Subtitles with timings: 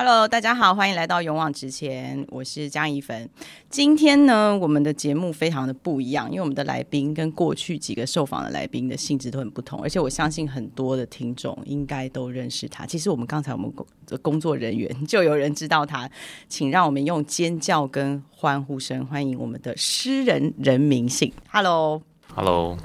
[0.00, 3.28] Hello，大家好，欢迎来到勇往直前，我是江怡芬。
[3.68, 12.86] 今天呢，我们的节目非常的不一样，因为我们的来宾跟过去几个受访的来宾的性质都很不同，而且我相信很多的听众应该都认识他。
[12.86, 13.84] 其实我们刚才我们工
[14.22, 16.08] 工作人员就有人知道他，
[16.48, 21.32] 请让我们用尖叫跟欢呼声欢迎我们的诗人人民性。
[21.50, 22.78] Hello，Hello。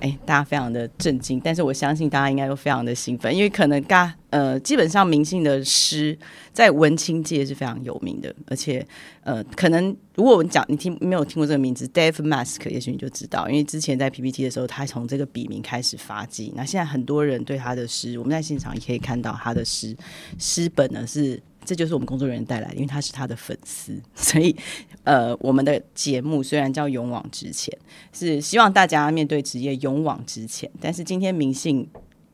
[0.00, 6.18] 哎，大家非常的震惊，但是我相信大家应该都非常的兴奋，因为可能大呃，基本上明星的诗
[6.52, 8.86] 在文青界是非常有名的，而且
[9.22, 19.96] 呃，可能如果我们讲你听没有听过这个名字，Dave Mask，也许你就知道，因为之前在 PPT 的时候，他从这个笔名开始发迹，那现在很多人对他的诗，我们在现场也可以看到他的诗
[20.38, 21.42] 诗本呢是。
[21.68, 24.54] 这就是我们工作人员带来的，因为他是他的粉丝， 所以
[25.02, 27.76] 呃，我们的节目虽然叫勇往直前，
[28.12, 30.70] 是希望大家面对职业勇往直前。
[30.80, 31.84] 但是今天明信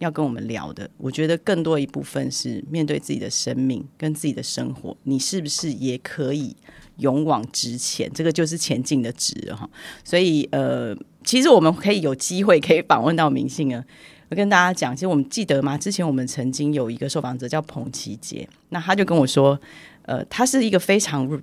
[0.03, 6.55] 要跟我们聊的，我觉得更多一部分是面对自己的生命跟自己的生活，你是不是也可以
[6.97, 8.11] 勇往直前？
[8.13, 9.69] 这个就是前进的直哈。
[10.05, 10.95] 所以呃，
[11.25, 13.85] 其实我们可以有机会可以访问到明星啊。
[14.29, 15.79] 我跟大家讲，其实我们记得吗？
[15.79, 19.59] 之前我们曾经有一个受访者叫彭奇杰，那他就跟我说，
[20.03, 21.41] 呃，他是一个非常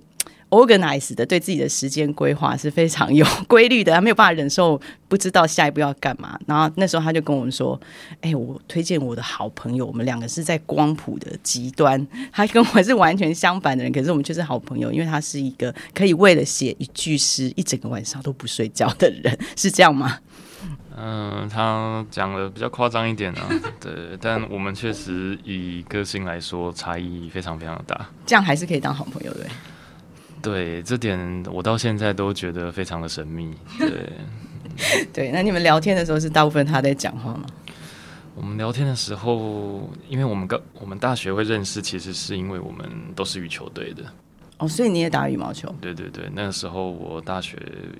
[0.50, 6.38] organized 的，对自己的时间规划是非常有 规律的，他没有办法忍受不知道下一步要干嘛。
[6.46, 7.80] 然后那时候他就跟我们说，
[8.20, 20.18] 哎，我推荐我的好朋友，我们两个是在光谱的极端，他跟我是完全相反的人，可是我们却是好朋友，因为他是一个可以为了写一句诗一整个晚上都不睡觉的人，是这样吗？
[21.02, 23.48] 嗯，他讲的比较夸张一点啊，
[23.80, 28.06] 对，但我们确实以个性来说，差异非常非常的大。
[28.26, 29.46] 这样还是可以当好朋友的。
[30.42, 33.54] 对，这点我到现在都觉得非常的神秘。
[33.78, 34.08] 对，
[35.12, 37.46] 对，那你们聊天的时候是大部分他在讲话吗？
[38.36, 44.04] 我们聊天的时候，因为我们刚我们大学会认识，其实是因为我们都是羽球队的。
[44.58, 45.74] 哦，所以你也打羽毛球？
[45.80, 47.56] 对对对，那个时候我大学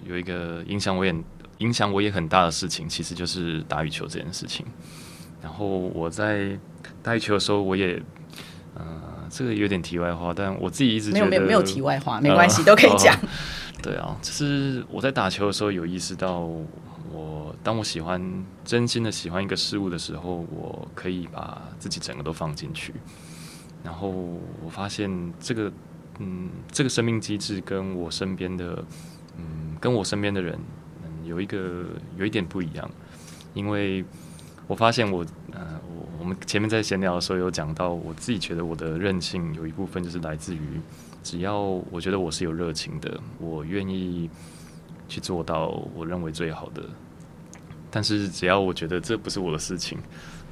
[0.07, 1.15] 有一个影响我也。
[1.59, 4.65] 影响我也很大的事情，其实就是打羽球这件事情。
[5.43, 6.59] 然后我在
[7.03, 8.03] 打羽球的时候，我也，
[8.75, 13.17] 呃，这个有点题外话，但我自己一直没有没有没有题外话，没关系，都可以讲。
[13.81, 16.41] 对啊，就是我在打球的时候有意识到，
[17.11, 18.21] 我当我喜欢
[18.65, 22.93] 真心的喜欢一个事物的时候，我可以把自己整个都放进去。
[23.83, 25.73] 然后我发现这个，
[26.19, 28.85] 嗯，这个生命机制跟我身边的，
[29.39, 30.55] 嗯，跟我身边的人。
[30.55, 31.85] 嗯有一个
[32.17, 32.91] 有一点不一样，
[33.55, 34.05] 因为
[34.71, 40.81] 我发现我呃，我我们前面在闲聊的时候有讲到，我自己觉得我的韧性有一部分就是来自于，
[41.25, 44.31] 只要我觉得我是有热情的，我愿意
[45.09, 46.85] 去做到我认为最好的。
[47.91, 49.99] 但是只要我觉得这不是我的事情，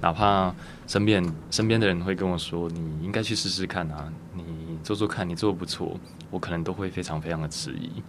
[0.01, 0.53] 哪怕
[0.89, 4.45] 身边 身边的人会跟我说你应该去试试看啊，你
[4.83, 5.97] 做做看，你做的不错，
[6.29, 8.03] 我可能都会非常非常的迟疑。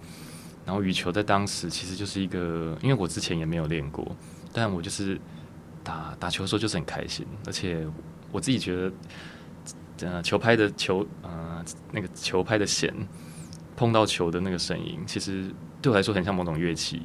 [0.65, 4.15] 然后羽球在当时其实就是一个，因为我之前也没有练过，
[4.51, 5.21] 但我就是
[5.89, 7.85] 打打球的时候就是很开心，而且
[8.31, 8.91] 我自己觉得，
[10.07, 12.93] 呃，球拍的球，呃，那个球拍的弦
[13.75, 15.49] 碰到球的那个声音，其实
[15.81, 17.01] 对我来说很像某种乐器，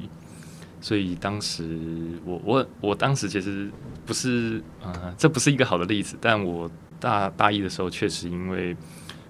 [0.79, 1.79] 所以当时
[2.23, 3.71] 我我我当时其实
[4.05, 6.69] 不是，呃，这不是一个好的例子，但我
[6.99, 8.75] 大大一的时候确实因为。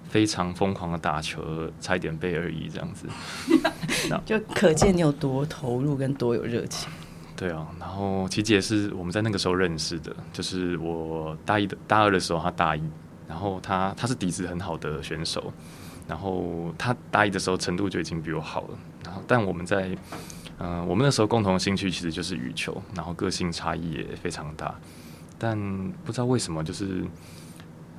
[0.08, 1.42] 非常疯狂的打球，
[1.80, 3.08] 差一点被而已，这样子，
[4.24, 6.88] 就可见你有多投入跟多有热情。
[7.36, 12.82] 对啊，然后琪姐是我们在那个时候认识的，就是我大一的大二的时候，他大一，
[13.28, 15.52] 然后他他是底子很好的选手，
[16.08, 19.96] 然后他大一的时候程度就已经比我好了，然后但我们在
[20.58, 24.74] 嗯，我们那时候共同的兴趣其实就是羽球，然后个性差异也非常大，
[25.38, 25.58] 但
[26.04, 27.04] 不知道为什么，就是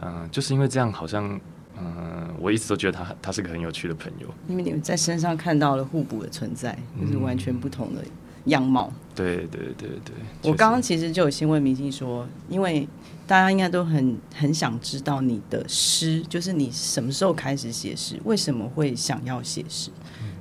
[0.02, 1.40] 嗯，就是因为这样好像。
[1.80, 8.04] 嗯，我一直都觉得他他是个很有趣的朋友，因为你们在身上看到了互补的存在，就是完全不同的
[8.48, 8.92] 样貌。
[9.16, 10.14] 对对对对，
[10.44, 12.88] 我刚刚其实就有先问明星说，因为
[13.26, 19.90] 大家应该都很很想知道你的诗，就是你什么时候开始写诗，为什么会想要写诗，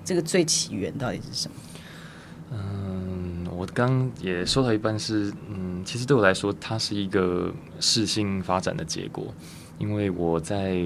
[0.05, 1.57] 这个最起源到底是什么？
[2.53, 9.33] 嗯，我刚也说到一半是，嗯，其实对我来说，它是一个适性发展的结果，
[9.79, 10.83] 因为我在。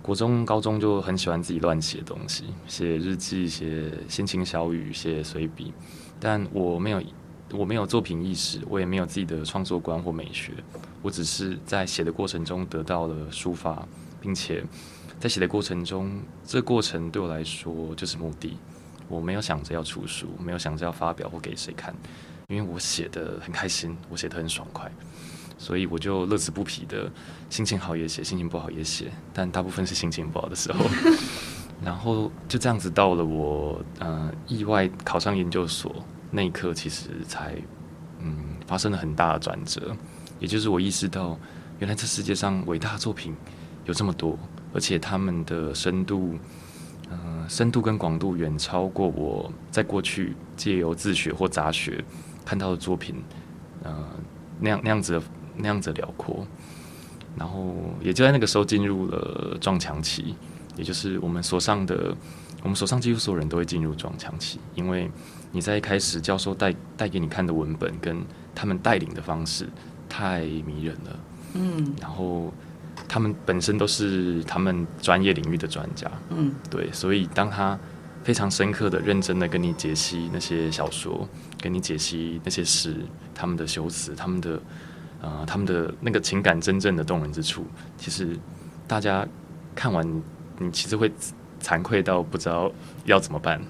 [0.00, 5.70] 国中、高中就很喜欢自己乱写东西，写日记、写心情小语、写随笔，
[6.20, 7.02] 但我没有，
[7.52, 10.52] 我没有作品意识，我也没有自己的创作观或美学，
[11.02, 13.86] 我只是在写的过程中得到了抒发，
[14.20, 14.64] 并且
[15.20, 18.56] 在写的过程中，这过程对我来说就是目的。
[19.08, 21.94] 我没有想着要出书，没有想着要发表或给谁看，
[22.48, 24.90] 因为我写的很开心，我写的很爽快。
[25.56, 27.10] 所以我就乐此不疲的，
[27.50, 30.84] 心情好也写，心情不好也写，但大部分是心情不好的时候。
[31.84, 35.94] 然后就这样子到了我呃意外考上研究所
[36.30, 37.54] 那一刻，其实才
[38.18, 39.96] 嗯发生了很大的转折，
[40.40, 41.38] 也就是我意识到，
[41.78, 43.34] 原来这世界上伟大的作品
[43.86, 44.36] 有这么多，
[44.74, 46.36] 而且他们的深度，
[47.10, 52.04] 嗯深度跟广度远超过我在过去借由自学或杂学
[52.44, 53.22] 看到的作品，
[53.84, 54.04] 呃
[54.58, 55.22] 那样那样子
[55.56, 56.44] 那样子辽阔，
[57.36, 57.72] 然后
[58.02, 60.34] 也就在那个时候进入了撞墙期。
[60.78, 62.16] 也就是我们所上的，
[62.62, 65.10] 我们所上几乎所有人都会进入撞墙期，因为
[65.50, 69.68] 你在一开始教授带带给你看的文本跟他们带领的方式
[70.08, 71.20] 太迷人了，
[71.54, 72.52] 嗯，然后
[73.08, 77.76] 他们本身都是他们专业领域的专家，嗯，对，所以当他
[78.22, 81.28] 非常深刻的、认真的跟你解析那些小说，
[81.60, 82.94] 跟你解析那些诗，
[83.34, 84.62] 他们的修辞，他们的
[85.20, 87.66] 呃，他们的那个情感真正的动人之处，
[87.96, 88.38] 其实
[88.86, 89.26] 大家
[89.74, 90.06] 看完。
[90.58, 91.10] 你其实会
[91.62, 92.70] 惭愧到不知道
[93.04, 93.60] 要怎么办，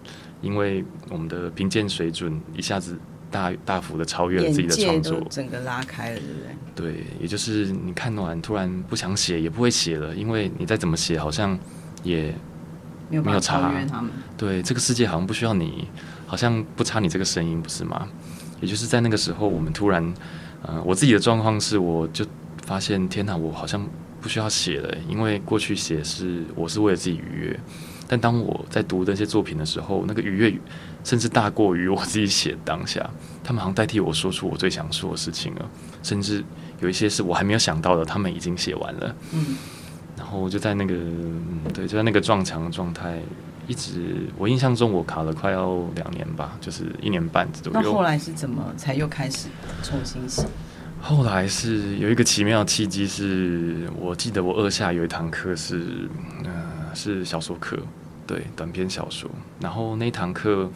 [0.40, 2.98] 因为我们的评鉴水准一下子
[3.30, 6.40] 大大幅的超越了自己的创作，整个拉开了，对不
[6.82, 6.92] 对？
[6.92, 11.58] 对，也就是你看完突然不想写，也不会写了，因为你再怎么写，好像
[12.02, 12.34] 也
[13.10, 13.60] 没有差。
[13.88, 15.88] 他们对这个世界好像不需要你，
[16.26, 18.08] 好像不差你这个声音，不是吗？
[18.60, 20.14] 也就是在那个时候，我们突然，
[20.62, 22.24] 呃，我自己的状况是，我就
[22.64, 23.84] 发现，天哪，我好像。
[24.20, 27.60] 不需要写了，因为过去写是我是为了自己愉悦，
[28.06, 30.52] 但当我在读那些作品的时候，那个愉悦
[31.04, 33.08] 甚至大过于我自己写当下。
[33.44, 35.70] 他们好像代替我说出我最想说的事情了，
[36.02, 36.44] 甚至
[36.80, 39.14] 有一些是我还没有想到的，他们已经写完了。
[39.32, 39.56] 嗯，
[40.16, 40.94] 然后就在那个
[41.72, 43.20] 对，就在那个撞墙的状态，
[43.66, 47.80] 一直我印象中我卡了快要两年吧，就是一年半左右。
[47.80, 49.48] 那后来是怎么才又开始
[49.82, 50.44] 重新写？
[51.00, 56.08] 后来是有一个奇妙的契机，是我记得我二下有一堂课是，
[56.44, 57.78] 呃，是小说课，
[58.26, 59.30] 对，短篇小说。
[59.60, 60.68] 然后那堂课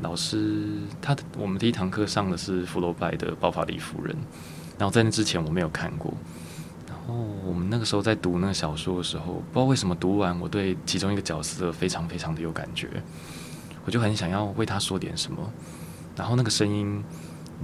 [0.00, 0.68] 老师
[1.00, 4.14] 他的我们第一堂课上的是福楼拜的《包法利夫人》，
[4.78, 6.14] 然后在那之前我没有看过。
[6.86, 7.14] 然后
[7.44, 12.88] 我们那个时候在读那个小说的时候，不知道为什么读完我对其中一个角色非常非常的有感觉，
[13.84, 15.38] 我就很想要为他说点什么。
[16.14, 17.02] 然后那个声音，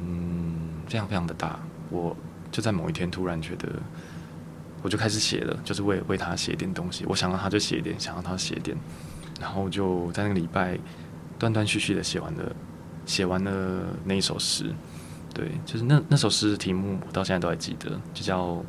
[0.00, 0.56] 嗯，
[0.88, 1.60] 非常非常的大。
[1.90, 2.16] 我
[2.50, 3.68] 就在某一天突然觉得，
[4.82, 7.04] 我就开始写了，就是为为他写点东西。
[7.06, 8.76] 我想让他就写点，想让他写点，
[9.40, 10.78] 然后就在那个礼拜
[11.38, 12.56] 断断续续的写完了，
[13.06, 14.72] 写完了那一首诗。
[15.34, 18.54] 对，就是那那首诗的题目，我到现在都还记得，就叫《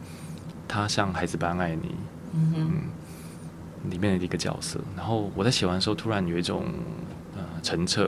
[0.68, 1.88] 他像孩子般爱你》。
[2.34, 2.84] 嗯
[3.90, 4.78] 里面的一个角色。
[4.94, 6.66] 然后我在写完的时候，突然有一种
[7.34, 8.08] 呃澄澈，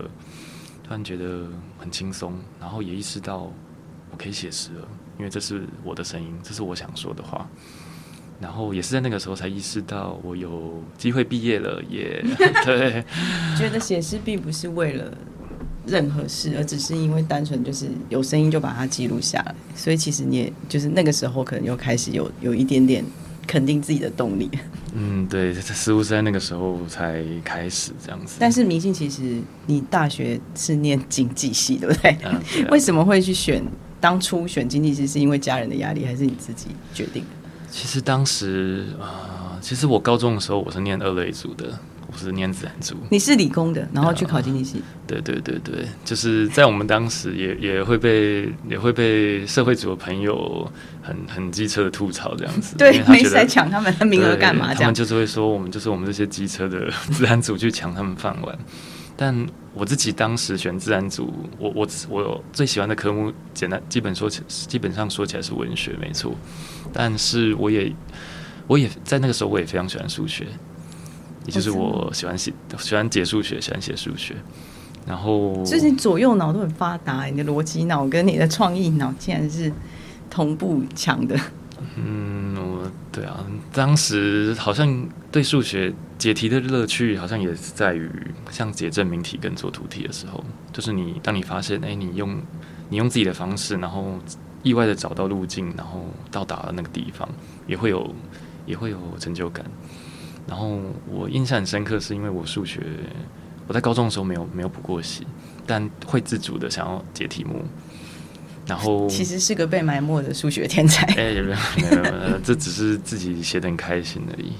[0.83, 1.47] 突然觉得
[1.79, 3.49] 很轻松，然后也意识到
[4.11, 4.87] 我可以写诗了。
[5.17, 7.47] 因为这是我的声音，这是我想说的话。
[8.39, 12.25] 然后也是在那个时候才意识到，我有机会毕业了，也
[12.65, 13.05] 对。
[13.55, 15.15] 觉得写诗并不是为了
[15.85, 19.53] 任何事，而只是因为单纯就是有声音就把它记录下来。
[19.75, 23.05] 所以其实你也就是那个时候可能又开始有有一点点
[23.45, 24.49] 肯定自己的动力。
[24.95, 28.37] 嗯，对，似乎是在那个时候才开始这样子。
[28.39, 32.17] 但是明信其实你大学是念经济系，对不对？
[32.71, 33.63] 为什么会去选？
[34.01, 37.29] 当初选经济系是因为家人的压力，还是你自己决定的？
[37.69, 41.79] 其实当时啊，其实我高中的时候我是念二类组的，
[42.11, 42.95] 我是念自然组。
[43.09, 44.81] 你是理工的，然后去考经济系？
[45.07, 50.69] 对对对对，就是在我们当时也也会被也会被社会组的朋友
[51.01, 52.75] 很很机车的吐槽这样子。
[52.77, 54.73] 对，没在抢他们的名额干嘛？
[54.73, 58.57] 他们就是会说我们就是我们这些机车的 自然组去抢他们饭碗。
[59.21, 66.33] 但我自己当时选自然组，我我我最喜欢的科目，简单基本说起，基本上说起来是文学，没错。
[66.91, 67.93] 但是我也
[68.65, 70.47] 我也在那个时候，我也非常喜欢数学，
[71.45, 74.35] 也就是我喜欢写喜欢解数学，喜欢写数学。
[75.05, 79.71] 然后，就是你左右脑都很发达，你的逻辑脑跟你的创意脑竟然是
[80.31, 81.39] 同步强的。
[81.95, 88.09] 嗯，我对啊，当时好像对数学解题的乐趣，好像也是在于
[88.49, 92.41] 像解证明题跟做图题的时候，就是你当你发现，哎，你用
[92.89, 94.17] 你用自己的方式，然后
[94.63, 97.27] 意外的找到路径，然后到达了那个地方，
[97.67, 98.13] 也会有
[98.65, 99.65] 也会有成就感。
[100.47, 102.81] 然后我印象很深刻，是因为我数学
[103.67, 105.25] 我在高中的时候没有没有补过习，
[105.65, 107.63] 但会自主的想要解题目。
[108.71, 111.05] 然后其实是个被埋没的数学天才。
[111.15, 114.53] 哎，没有没有，这只是自己写的很开心而已。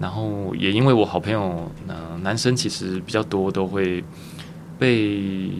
[0.00, 4.02] 然后也因为我好朋友，呃，男生其实比较多，都会
[4.78, 5.50] 被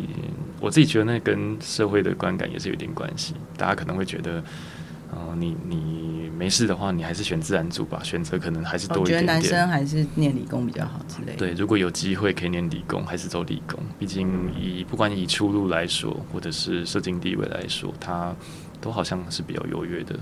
[0.59, 3.35] 我自己觉得那跟社会的观感也是有点关系。
[3.59, 4.43] 大家可能会觉得，
[5.11, 9.33] 呃，你你没事的话，你还是选自然组吧，选择可能还是多一点我觉得。
[9.33, 11.38] 男生还是念理工比较好之类的。
[11.38, 13.79] 对，如果有机会可以念理工，还是走理工。
[13.99, 18.35] 毕竟以不管以出路来说，或者是社经地位来说，它
[18.81, 20.15] 都好像是比较优越的。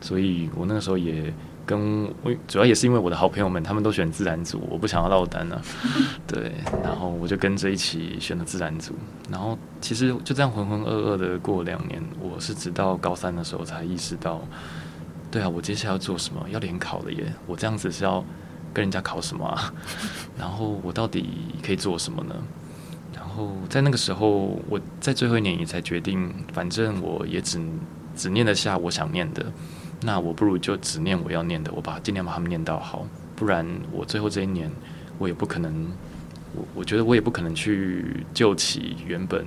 [0.00, 1.32] 所以我那个时候也
[1.68, 5.60] 跟我主要也是因为我的好朋友们他们都选自然组，我不想要落单啊。
[6.26, 8.94] 对，然后我就跟着一起选了自然组。
[9.30, 14.40] 然后其实就这样浑浑噩噩的过两年，我是直到高三的时候才意识到，
[15.30, 16.48] 对啊，我接下来要做什么？
[16.48, 17.30] 要联考了耶！
[17.46, 18.24] 我这样子是要
[18.72, 19.70] 跟人家考什么啊？
[20.38, 21.28] 然后我到底
[21.62, 22.34] 可以做什么呢？
[23.14, 27.60] 然后在那个时候，我在最后一年也才决定，反正我也只
[28.16, 29.44] 只念得下我想念的，
[30.02, 34.70] 那我不如就只念我要念的，我把尽量把他们念到好，不然我最后这一年
[35.18, 35.86] 我也不可能，
[36.54, 39.44] 我我觉得我也不可能去救起原本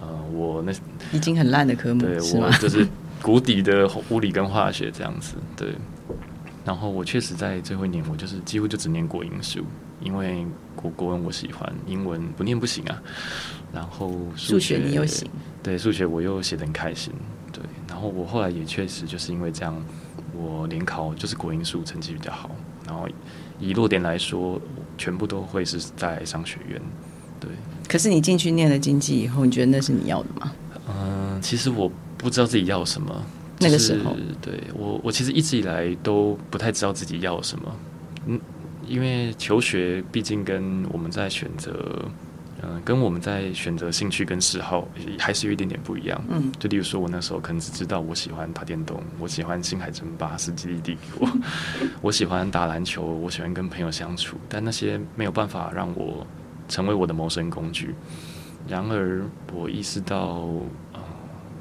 [0.00, 0.72] 呃我那
[1.12, 2.50] 已经很烂的科目对我？
[2.60, 2.86] 就是
[3.20, 5.74] 谷底的物理跟化学这样子，对。
[6.64, 9.64] 然后我确实在最后一年，我就是几乎就只念国英数，
[10.00, 13.02] 因为国国文我喜欢，英文不念不行啊。
[13.72, 15.28] 然后数学学你又行，
[15.62, 17.12] 对数学我又写得很开心，
[18.00, 19.76] 后我后来也确实就是因为这样，
[20.34, 22.50] 我联考就是国英数成绩比较好，
[22.86, 23.06] 然后
[23.58, 24.60] 以落点来说，
[24.96, 26.80] 全部都会是在商学院，
[27.38, 27.50] 对。
[27.88, 30.52] 可是你进去念了经济以后，你觉得那是你要的吗？
[30.88, 33.22] 嗯，其实我不知道自己要什么。
[33.62, 37.76] 那个时候对我，我其实一直以来都不太知道自己要什么。
[38.24, 38.40] 嗯，
[38.86, 42.08] 因为求学毕竟跟我们在选择，
[42.62, 44.86] 嗯、跟我们在选择兴趣跟嗜好
[45.18, 46.22] 还是有一点点不一样。
[46.28, 51.28] 嗯，就例如说，我那时候可能只知道我喜欢打电动，我喜欢星海争霸、世纪帝国，
[52.02, 56.26] 我喜欢打篮球，我喜欢跟朋友相处，但那些没有办法让我
[56.68, 57.94] 成为我的谋生工具。
[58.68, 59.24] 然而，
[59.54, 60.48] 我意识到，
[60.92, 61.00] 呃，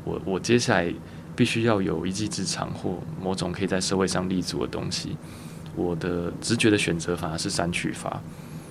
[0.03, 0.93] 我我接下来
[1.35, 5.17] 必须要有一技之长或某种可以在社会上立足的东西。
[5.75, 8.21] 我的直觉的选择反而是删去法，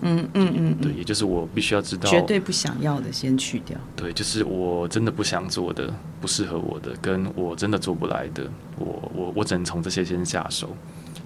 [0.03, 3.77] 嗯嗯嗯，对，也就是我必须要知道，绝对不想要的先去掉。
[3.97, 10.71] 对，就是我真的不想做的，不适合我的，跟我真的做不来的，我我我只能从这些先下手。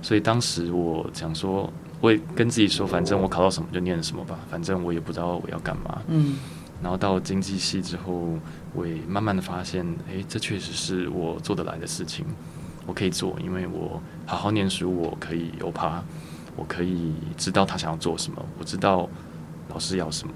[0.01, 6.03] 所以当时我想说，我也跟自己说，反正我考到什么就念什么吧，反正我也不知道我要干嘛。
[6.09, 6.37] 嗯，
[6.83, 8.37] 然后到经济系之后，
[8.75, 12.25] 我也慢慢的发现，诶，这确实是我做得来的事情，
[12.85, 16.03] 我可以做，因为我好好念书，我可以有趴，
[16.57, 19.09] 我可以知道他想要做什么，我知道
[19.69, 20.35] 老师要什么，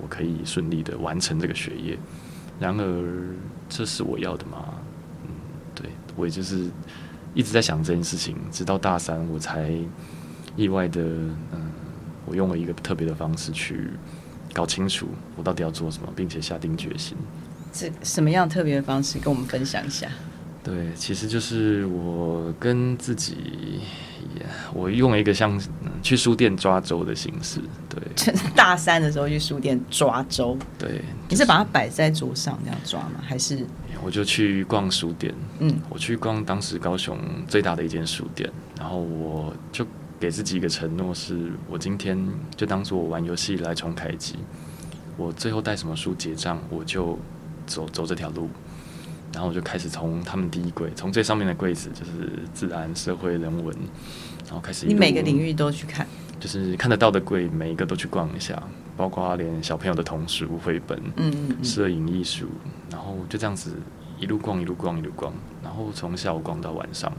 [0.00, 1.98] 我可以顺利的完成这个学业。
[2.58, 3.34] 然而，
[3.68, 4.74] 这是我要的吗？
[5.24, 5.30] 嗯，
[5.74, 6.70] 对我也就是
[7.34, 9.70] 一直在想这件事情，直到大三我才
[10.56, 11.70] 意外的，嗯，
[12.24, 13.90] 我用了一个特别的方式去
[14.54, 17.14] 搞清楚我到底要做什么，并且下定决心。
[17.72, 20.08] 这什么样特别的方式跟我们分享一下？
[20.64, 23.80] 对，其实就是我跟自己，
[24.15, 24.15] 也
[24.74, 27.58] 我用了一个像、嗯去书店抓周的形式。
[27.88, 33.14] 对就是 大三的时候去书店抓周，对，你是把它摆在桌上这样抓吗？
[33.26, 33.66] 还是
[34.04, 37.18] 我就去逛书店，嗯我去逛当时高雄
[37.48, 39.84] 最大的一间书店，然后我就
[40.20, 42.16] 给自己一个承诺，是我今天
[42.54, 44.36] 就当做我玩游戏来重开机，
[45.16, 47.18] 我最后带什么书结账，我就
[47.66, 48.48] 走走这条路，
[49.36, 53.76] 然后我就开始从他们第一柜，从最上面的柜子就是自然、社会、人文，
[54.46, 56.06] 然后开始一你每个领域都去看？
[56.40, 58.62] 就是看得到的柜，每一个都去逛一下，
[58.96, 62.46] 包括连小朋友的童书、绘本，嗯嗯嗯，摄影艺术，
[62.90, 63.74] 然后就这样子
[64.18, 65.30] 一路逛一路逛一路逛，
[65.62, 67.12] 然后从下午逛到晚上，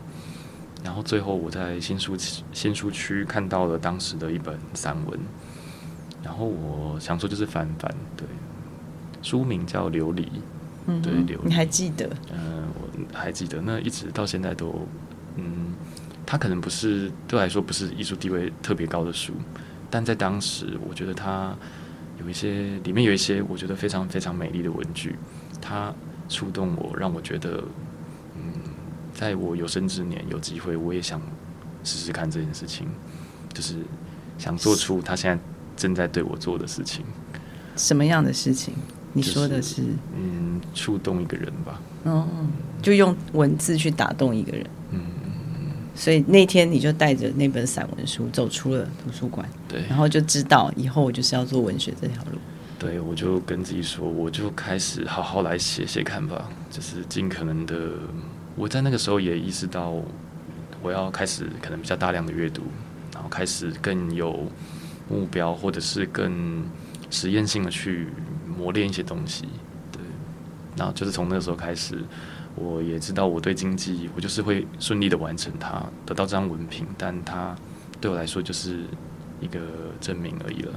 [0.83, 2.17] 然后最后我在新书
[2.51, 5.19] 新书区看到了当时的一本散文，
[6.23, 8.25] 然后我想说就是翻翻，对，
[9.21, 10.23] 书名叫《琉璃》，
[10.87, 12.09] 嗯对你还记得？
[12.33, 12.63] 嗯，
[13.13, 14.87] 我还记得，那一直到现在都，
[15.35, 15.73] 嗯，
[16.25, 19.33] 它可能不是对我来说不是艺术地位特别高的书，
[19.89, 21.55] 但在当时，我觉得它
[22.19, 25.15] 有一些里面有一些我觉得非常非常美丽的文具，
[25.61, 25.93] 它
[26.29, 27.63] 触动我，让我觉得，
[28.35, 28.53] 嗯，
[29.13, 31.21] 在我有生之年有机会，我也想
[31.83, 32.87] 试试看这件事情，
[33.53, 33.75] 就是
[34.37, 35.43] 想做出他现在
[35.75, 37.05] 正在对我做的事情，
[37.75, 38.73] 什么样的事情？
[39.17, 39.81] 你就是说的是，
[40.15, 42.27] 嗯，触动一个人吧，哦，
[42.81, 44.65] 就用文字去打动一个人。
[44.91, 45.01] 嗯，
[45.95, 49.81] 所以那天你就带着那本散文书走出了图书馆，对。
[49.89, 52.37] 然后就知道以后我就是要做文学这条路。
[52.77, 57.75] 对，我就跟自己说，我就开始好好来写写看吧，就是尽可能的。
[58.55, 59.95] 我在那个时候也意识到，
[60.83, 62.61] 我要开始可能比较大量的阅读，
[63.15, 64.47] 然后开始更有
[65.09, 66.63] 目标，或者是更
[67.09, 68.07] 实验性的去
[68.57, 69.45] 磨练一些东西。
[69.91, 70.01] 对，
[70.75, 72.03] 然后就是从那个时候开始，
[72.55, 77.55] 我也知道我对经济，我就是会顺利的完成它，得到这张文凭，但它
[78.01, 78.83] 对我来说就是
[79.39, 79.59] 一个
[80.01, 80.71] 证明而已了。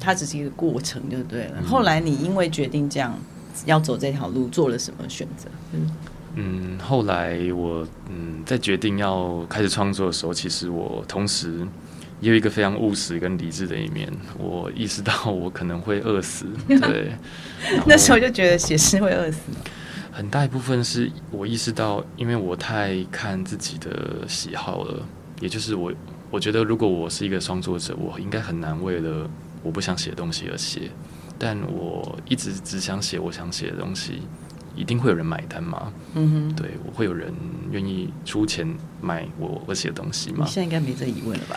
[0.00, 1.62] 它只是一个过程就对了。
[1.66, 3.12] 后来你因为决定这样
[3.66, 5.48] 要走这条路，做了什么选择？
[5.72, 5.90] 嗯
[6.34, 11.66] 嗯，后来我嗯在决定要开始创作的时候，其实我同时
[12.20, 14.10] 也有一个非常务实跟理智的一面。
[14.36, 17.12] 我意识到我可能会饿死， 对。
[17.86, 19.40] 那时候就觉得写诗会饿死。
[20.10, 25.06] 很大一部分是我意识到，因为我太看自己的喜好了，
[25.40, 25.92] 也就是我
[26.30, 29.30] 我觉得如果我是一个创作者，我应该很难为了
[29.62, 30.90] 我不想写的东西而写，
[31.38, 34.22] 但我一直只想写我想写的东西。
[34.78, 35.92] 一定会有人买单吗？
[36.14, 37.34] 嗯哼，对我会有人
[37.72, 38.64] 愿意出钱
[39.00, 40.46] 买我我写的东西吗？
[40.46, 41.56] 现在应该没这疑问了吧？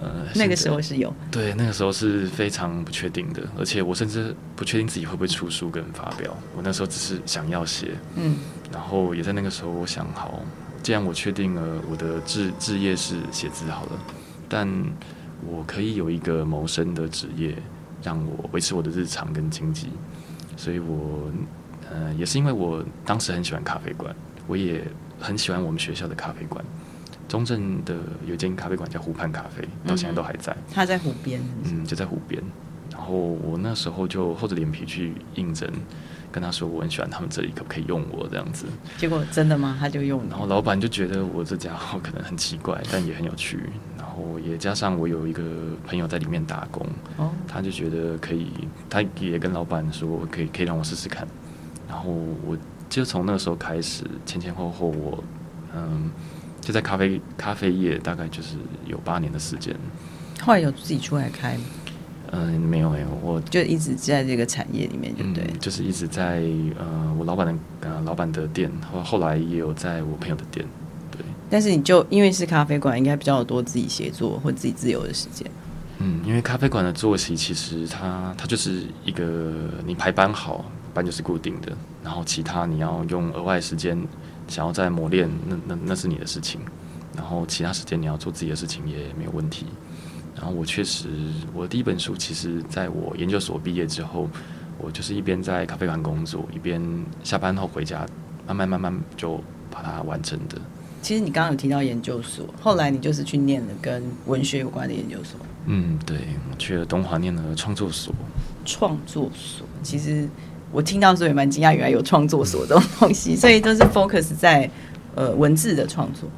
[0.00, 6.36] 呃， 那个时候是有，对，那个时候是非常不确定的，而且我甚至不确定自己会不会出书跟发表。
[6.56, 8.36] 我那时候只是想要写，嗯，
[8.72, 10.40] 然后也在那个时候，我想好，
[10.80, 13.92] 既然我确定了我的志志业是写字好了，
[14.48, 14.68] 但
[15.44, 17.56] 我可以有一个谋生的职业，
[18.00, 19.88] 让我维持我的日常跟经济，
[20.56, 21.30] 所以我。
[22.20, 24.14] 呃，也是因为我当时很喜欢咖啡馆，
[24.46, 24.84] 我也
[25.18, 26.62] 很喜欢我们学校的咖啡馆。
[27.26, 27.94] 中正的
[28.26, 30.54] 有间咖啡馆叫湖畔咖啡，到现在都还在。
[30.72, 32.42] 它在湖边，嗯，就在湖边。
[32.90, 35.70] 然后我那时候就厚着脸皮去应征，
[36.32, 38.66] 跟他说我很喜欢他们这里，可不可以用我这样子？
[38.98, 39.76] 结果真的吗？
[39.78, 40.20] 他就用。
[40.28, 43.60] 然后老板就觉得我这家伙可能很奇怪，但也很有趣。
[43.96, 45.42] 然后也加上我有一个
[45.86, 46.84] 朋友在里面打工，
[47.16, 48.48] 哦，他就觉得可以，
[48.88, 51.26] 他也跟老板说可以，可以让我试试看。
[51.90, 52.08] 然后
[52.46, 52.56] 我
[52.88, 55.24] 就从那个时候开始，前前后后我
[55.74, 56.08] 嗯
[56.60, 58.54] 就在咖啡咖啡业大概就是
[58.86, 59.74] 有八年的时间。
[60.40, 61.64] 后来有自己出来开吗？
[62.30, 66.42] 嗯，没有没有，我就一直在这个产业里面，就对，就是一直在
[66.78, 70.64] 呃我老板的呃老板的店，后后来也有在我朋友的店，
[71.10, 71.20] 对。
[71.50, 75.44] 但是你就因为是咖啡馆，应该比较多自己协作或自己自由的时间。
[75.98, 79.52] 嗯，因为咖啡馆的作息其实它它就是一个
[79.84, 80.64] 你排班好。
[80.90, 81.72] 班就是固定的，
[82.02, 83.98] 然后其他你要用额外时间
[84.48, 86.60] 想要再磨练，那那那是你的事情。
[87.16, 89.66] 然后其他时间你要做自己的事情也没有问题。
[90.36, 91.08] 然后我确实，
[91.52, 94.28] 我的第一本书其实在我研究所毕业之后，
[94.78, 96.80] 我就是一边在咖啡馆工作，一边
[97.24, 98.06] 下班后回家，
[98.46, 100.56] 慢慢慢慢就把它完成的。
[101.02, 105.38] 其实你刚刚有提到研究所，后来你就是去念了跟文学有关的研究所。
[105.66, 106.16] 嗯，对，
[106.50, 108.14] 我去了东华念了创作所。
[108.64, 110.28] 创作所其实。
[110.72, 114.70] 我听到时候也蛮惊讶，原来有创作所这种东西，所以都是 focus 在
[115.14, 116.28] 呃文字的创作，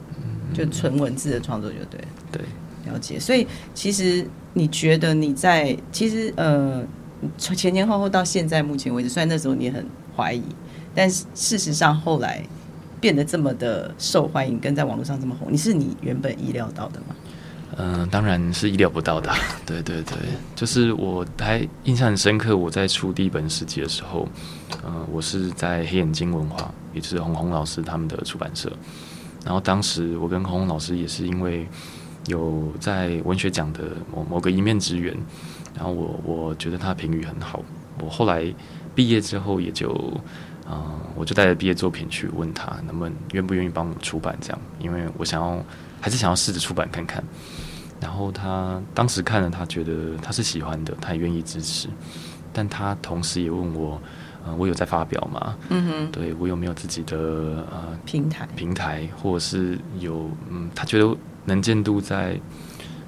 [0.55, 2.01] 就纯文字的创作就对。
[2.31, 2.43] 对，
[2.91, 3.21] 了解。
[3.21, 6.83] 所以其实你觉得你在其实呃
[7.37, 10.43] 从前前后后到现在目前为止，虽然那时候你很怀疑，
[10.95, 12.43] 但是事实上后来
[13.01, 17.15] 变得这么的受欢迎，跟在网络上这么红，你是你原本意料到的吗？
[17.79, 19.33] 嗯，当然是意料不到的。
[19.65, 20.15] 对对对，
[20.55, 22.57] 就是我还印象很深刻。
[22.57, 24.29] 我在出第一本诗集的时候，
[24.85, 28.71] 嗯，我是在黑眼睛文化，也就是红红老师他们的出版社。
[29.45, 31.67] 然后当时我跟红红老师也是因为
[32.27, 35.17] 有在文学奖的某某个一面之缘，
[35.75, 37.63] 然后我我觉得他评语很好。
[38.01, 38.45] 我后来
[38.95, 39.91] 毕业之后，也就
[40.71, 45.65] 嗯，我就带着毕业作品去问他，能不能愿不愿意帮我出版这样，因为我想要。
[46.05, 47.23] 还是想要试着出版看看，
[48.03, 51.89] 然后他当时看了，他觉得他是喜欢的，他也愿意支持，
[52.53, 54.03] 但他同时也问我，
[54.45, 55.57] 呃，我有在发表吗？
[55.69, 57.17] 嗯哼，对我有没有自己的
[57.71, 62.37] 呃平台平台，或者是有嗯，他觉得能见度在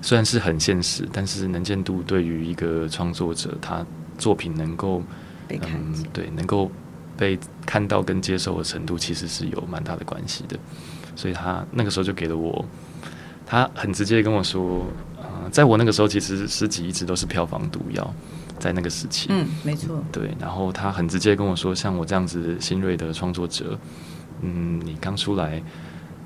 [0.00, 3.84] 虽然是很现实，但是能见度对于一个创作者，他
[4.16, 5.02] 作品能够
[5.48, 6.70] 被看见，对，能够
[7.16, 10.56] 被看到跟接受的程度，其实是有蛮大的关系的。
[11.16, 12.64] 所以他那个时候就给了我，
[13.46, 14.86] 他很直接跟我说，
[15.18, 18.14] 呃，在我那个时候其实诗集一直都是票房毒药，
[18.58, 20.34] 在那个时期，嗯，没错，对。
[20.40, 23.78] 然后他很直接跟我说，像我这样子新锐的创作者，
[24.40, 25.62] 嗯，你刚出来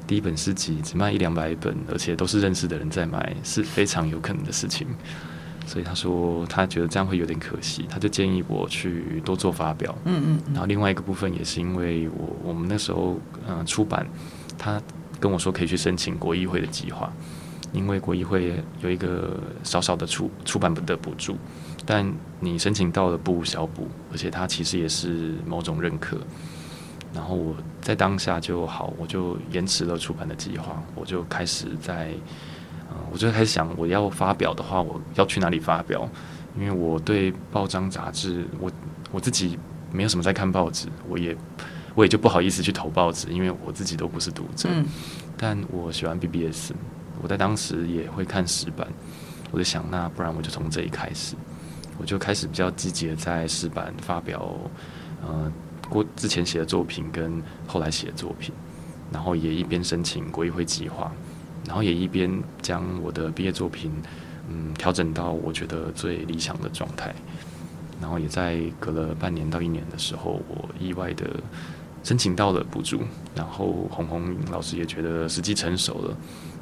[0.07, 4.87] 第一本诗集只卖一两百本，而且都是认识的人在买，是非常有可能的事情。
[5.67, 10.41] 所以他说他觉得这样会有点可惜，他就建议我去多做发表，嗯嗯。
[10.53, 14.07] 然后另外一个部分也是因为我我们那时候嗯出版。
[14.61, 14.83] 他
[15.21, 17.13] 跟我说可以去申请国议会的计划，
[17.73, 21.37] 因为国议会有一个少少的出出版的补助，
[21.85, 26.19] 但你申请到了不小补，而且它其实也是某种认可。
[27.15, 32.11] 然后我在当下就好，我就延迟了出版的计划，我就开始在，
[32.89, 36.09] 呃，我就开始想我要发表的话，我要去哪里发表？
[36.59, 38.71] 因为我对报章杂志，我
[39.11, 39.59] 我自己
[39.91, 41.37] 没有什么在看报纸，我也。
[41.99, 44.69] 我也就不好意思去投报纸，因为我自己都不是读者。
[44.71, 44.87] 嗯
[45.37, 46.73] 但我喜欢 BBS，
[47.21, 48.87] 我在当时也会看石板，
[49.51, 51.35] 我就想，那不然我就从这里开始，
[51.99, 54.57] 我就开始比较积极的在石板发表，
[55.23, 55.53] 呃，
[55.89, 58.55] 过之前写的作品跟后来写的作品，
[59.13, 61.13] 然后也一边申请国议会计划，
[61.67, 62.31] 然后也一边
[62.63, 63.93] 将我的毕业作品，
[64.49, 67.15] 嗯，调整到我觉得最理想的状态，
[68.01, 71.27] 然后也在隔了半年到一年的时候，我意外的。
[72.09, 73.01] 申请到了补助，
[73.35, 76.17] 然后红红老师也觉得时机成熟了，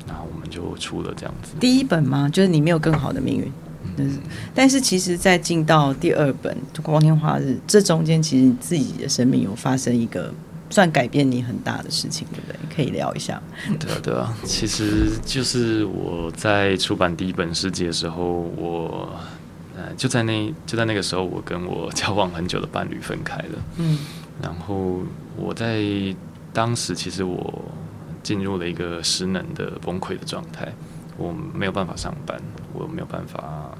[0.04, 1.52] 然后我们就出了这样子。
[1.61, 2.28] 第一本吗？
[2.28, 3.52] 就是你没有更好的命运。
[3.96, 4.18] 嗯，
[4.52, 10.35] 但是其实，在进到第二本《光天化日》这中间，其实你自己的生命有发生一个
[10.68, 12.59] 算改变你很大的事情，对不对？
[12.74, 13.40] 可以聊一下。
[13.78, 19.09] 对啊，对啊，其实就是我在出版第一本诗集的时候，我
[19.76, 23.64] 呃就在那就在那个时候，我跟我交往很久的伴侣分开了。
[23.76, 23.98] 嗯。
[24.42, 25.01] 然后
[25.37, 25.83] 我在
[26.53, 27.64] 当时，其实我
[28.22, 30.72] 进入了一个失能的崩溃的状态，
[31.16, 32.40] 我没有办法上班，
[32.72, 33.70] 我没有办法，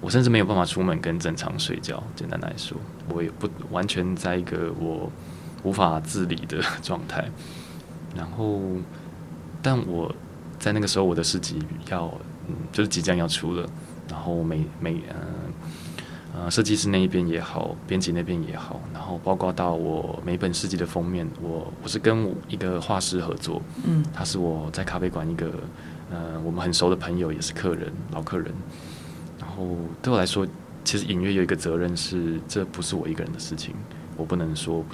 [0.00, 2.02] 我甚至没有办法出门跟正常睡觉。
[2.14, 2.76] 简单来说，
[3.08, 5.10] 我也不完全在一个我
[5.62, 7.28] 无法自理的状态。
[8.14, 8.60] 然后，
[9.62, 10.14] 但我
[10.58, 11.58] 在那个时候，我的诗集
[11.90, 12.12] 要，
[12.72, 13.66] 就是即将要出了，
[14.08, 15.47] 然后每每嗯。
[16.40, 25.50] 呃，设计师那一边也好，编辑那边也好，然后包括到我每本诗集的封面，我我是跟一个画师合作，嗯，他是我在咖啡馆一个
[26.12, 28.54] 呃我们很熟的朋友，也是客人，老客人。
[29.36, 29.66] 然后
[30.00, 30.46] 对我来说，
[30.84, 33.74] 其实隐约有一个责任是，这不是我一个人的事情，
[34.16, 34.84] 我不能说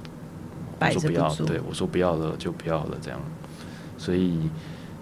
[0.80, 3.20] 我说不要，对我说不要了就不要了这样。
[3.98, 4.48] 所以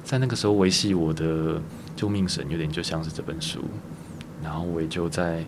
[0.03, 1.63] 在那个时候维系我的
[1.95, 3.61] 救命神，有点就像是这本书，
[4.43, 5.45] 然后我也就在。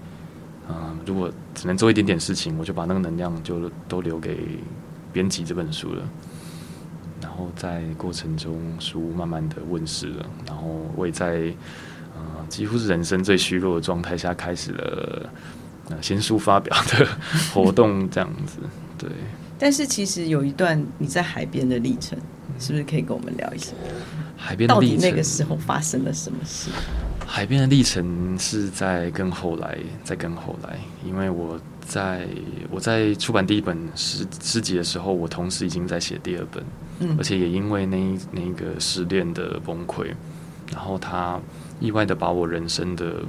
[0.68, 4.58] 嗯，如果只能做一点点事情，我就把那个能量就都留给
[5.12, 6.02] 编辑这本书了。
[7.20, 10.26] 然后在过程中，书慢慢的问世了。
[10.46, 11.52] 然后我也在
[12.14, 15.30] 呃几乎是人生最虚弱的状态下，开始了
[15.90, 17.06] 呃新书发表的
[17.52, 18.58] 活动，这样子。
[18.98, 19.10] 对。
[19.58, 22.18] 但是其实有一段你在海边的历程，
[22.58, 23.72] 是不是可以跟我们聊一下？
[24.36, 26.70] 海边到底那个时候发生了什么事？
[27.26, 32.26] 海边的历程是在更后来，在更后来，因为我在
[32.70, 36.64] 我在出版第一本诗诗集的时候，我同时已经在写第二本，
[37.00, 40.14] 嗯，而且也因为那那个失恋的崩溃，
[40.72, 41.40] 然后他
[41.80, 43.22] 意外的把我人生的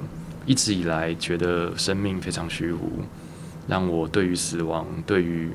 [0.44, 3.02] 一直以来觉得生命非常虚无，
[3.66, 5.50] 让我对于死亡，对于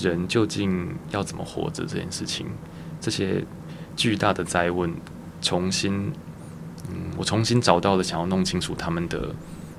[0.00, 2.46] 人究竟要怎么活着这件事情，
[3.00, 3.44] 这些
[3.94, 4.90] 巨大的灾问，
[5.42, 6.10] 重新。
[6.94, 9.34] 嗯，我重新找到了想要弄清楚他们的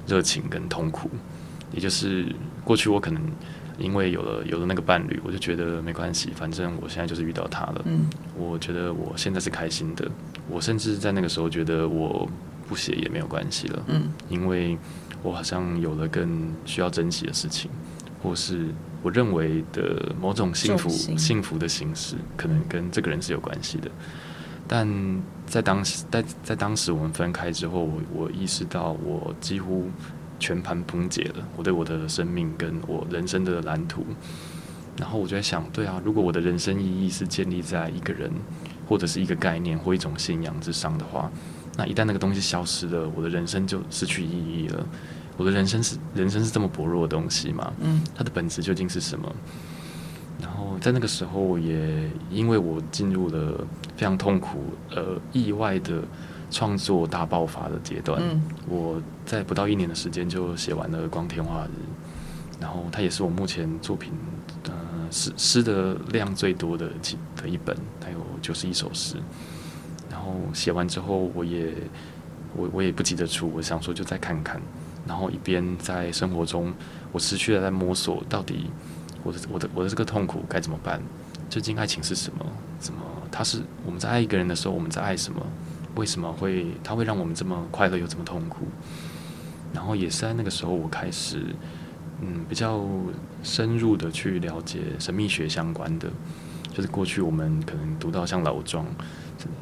[0.06, 1.10] 热情跟痛苦，
[1.72, 2.26] 也就是
[2.64, 3.22] 过去我可能
[3.78, 7.82] 因为有了有了那个伴侣，我就觉得没关系，反正我现在就是遇到他了。
[7.86, 10.10] 嗯，我觉得我现在是开心的，
[10.50, 12.30] 我甚至在那个时候觉得我
[12.68, 13.84] 不写也没有关系了。
[13.88, 14.78] 嗯，因为
[15.24, 17.70] 我好像有了更需要珍惜的事情，
[18.22, 18.68] 或是
[19.02, 23.92] 我认为的某种幸福幸福的形式，可能跟这个人是有关系的。
[24.68, 29.88] 但在当时，在在当时我们分开之后，我我意识到我几乎
[30.40, 34.06] 全盘崩解了我对我的生命跟我人生的蓝图。
[34.98, 38.32] 然后我就在想，对啊，如果我的人生意义是建立在一个人
[38.88, 41.30] 或者是一个概念或一种信仰之上的话，
[41.76, 44.88] 那一旦那个东西消失了，我的人生就失去意义了。
[45.36, 47.74] 我的人生是人生是这么薄弱的东西吗？
[47.82, 49.36] 嗯，它的本质究竟是什么？
[50.42, 54.60] 然后在那个时候，也因为我进入了非常痛苦、
[54.92, 56.04] 呃意外的
[56.52, 58.22] 创作大爆发的阶段。
[58.22, 61.70] 嗯，我在不到一年的时间就写完了《光天化日》，
[62.62, 64.12] 然后它也是我目前作品
[64.66, 64.74] 呃
[65.10, 69.16] 诗诗的量最多的几的一本，它有九十一首诗。
[70.12, 71.74] 然后写完之后，我也
[72.56, 74.62] 我我也不急着出，我想说就再看看。
[75.08, 76.74] 然后一边在生活中，
[77.12, 78.70] 我持续的在摸索到底。
[79.26, 81.02] 我的我的我的这个痛苦该怎么办？
[81.50, 82.46] 究竟爱情是什么？
[82.80, 83.02] 怎么？
[83.32, 85.42] 他是我们在爱一个人的时候，我们在爱什么？
[85.96, 88.68] 为什么会他会让我们这么快乐又这么痛苦？
[89.74, 91.42] 然后也是在那个时候，我开始
[92.22, 92.86] 嗯比较
[93.44, 96.08] 深入的去了解神秘学相关的，
[96.74, 98.86] 就是过去我们可能读到像老庄，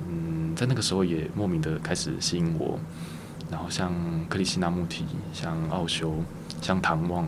[0.07, 2.77] 嗯，在那个时候也莫名的开始吸引我。
[3.49, 3.93] 然后像
[4.27, 6.13] 克里希那穆提，像奥修，
[6.61, 7.27] 像唐望。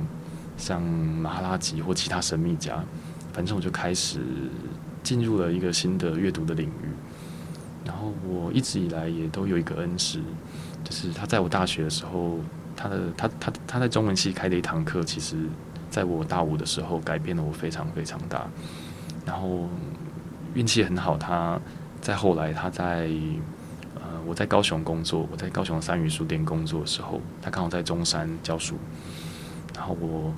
[0.58, 2.84] 像马哈拉吉或其他神秘家，
[3.34, 4.20] 反正我就开始
[5.04, 6.90] 进入了一个新的阅读的领域。
[7.86, 10.20] 然后我一直以来也都有一个恩师，
[10.84, 12.40] 就是他在我大学的时候，
[12.76, 15.38] 他的他他他在中文系开的一堂课，其实
[15.92, 18.48] 在我大五的时候改变了我非常非常大。
[19.24, 19.70] 然后
[20.56, 21.60] 运气很好，他
[22.02, 23.08] 在后来他在
[23.96, 28.76] 呃我在高雄工作，我在高雄三语书店工作的时候，他刚好在中山教书，
[29.86, 30.34] 后我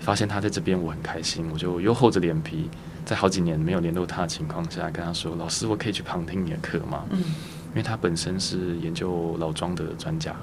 [0.00, 2.68] 发现他在这边，我很开心，我就又厚着脸皮，
[3.04, 10.34] 在好几年没有联络他的情况下，跟他说：“老师，我可以去旁听你的课吗？”嗯，因为他本身是研究老庄的专家，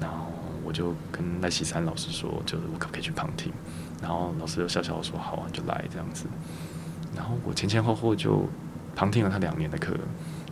[0.00, 0.26] 然后
[0.64, 3.52] 我就跟赖喜山老师说，就是我可不可以去旁听？
[4.02, 6.26] 然后老师就笑笑说：“好啊，就来这样子。”
[7.16, 8.48] 然后我前前后后就
[8.96, 9.94] 旁听了他两年的课，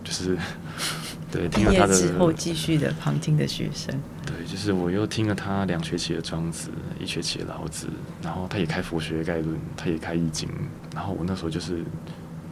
[0.05, 0.39] 就是
[1.31, 4.01] 对听了他的之后继续的旁听的学生，
[4.37, 7.89] 对，就是我又听了他两学期的庄子，一学期的老子，
[8.23, 10.49] 然后他也开佛学概论，他也开易经，
[10.95, 11.85] 然后我那时候就是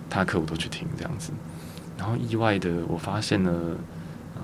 [0.09, 1.33] 他的课我都去听这样子，
[1.97, 3.53] 然后意外的我发现了，
[4.37, 4.43] 呃，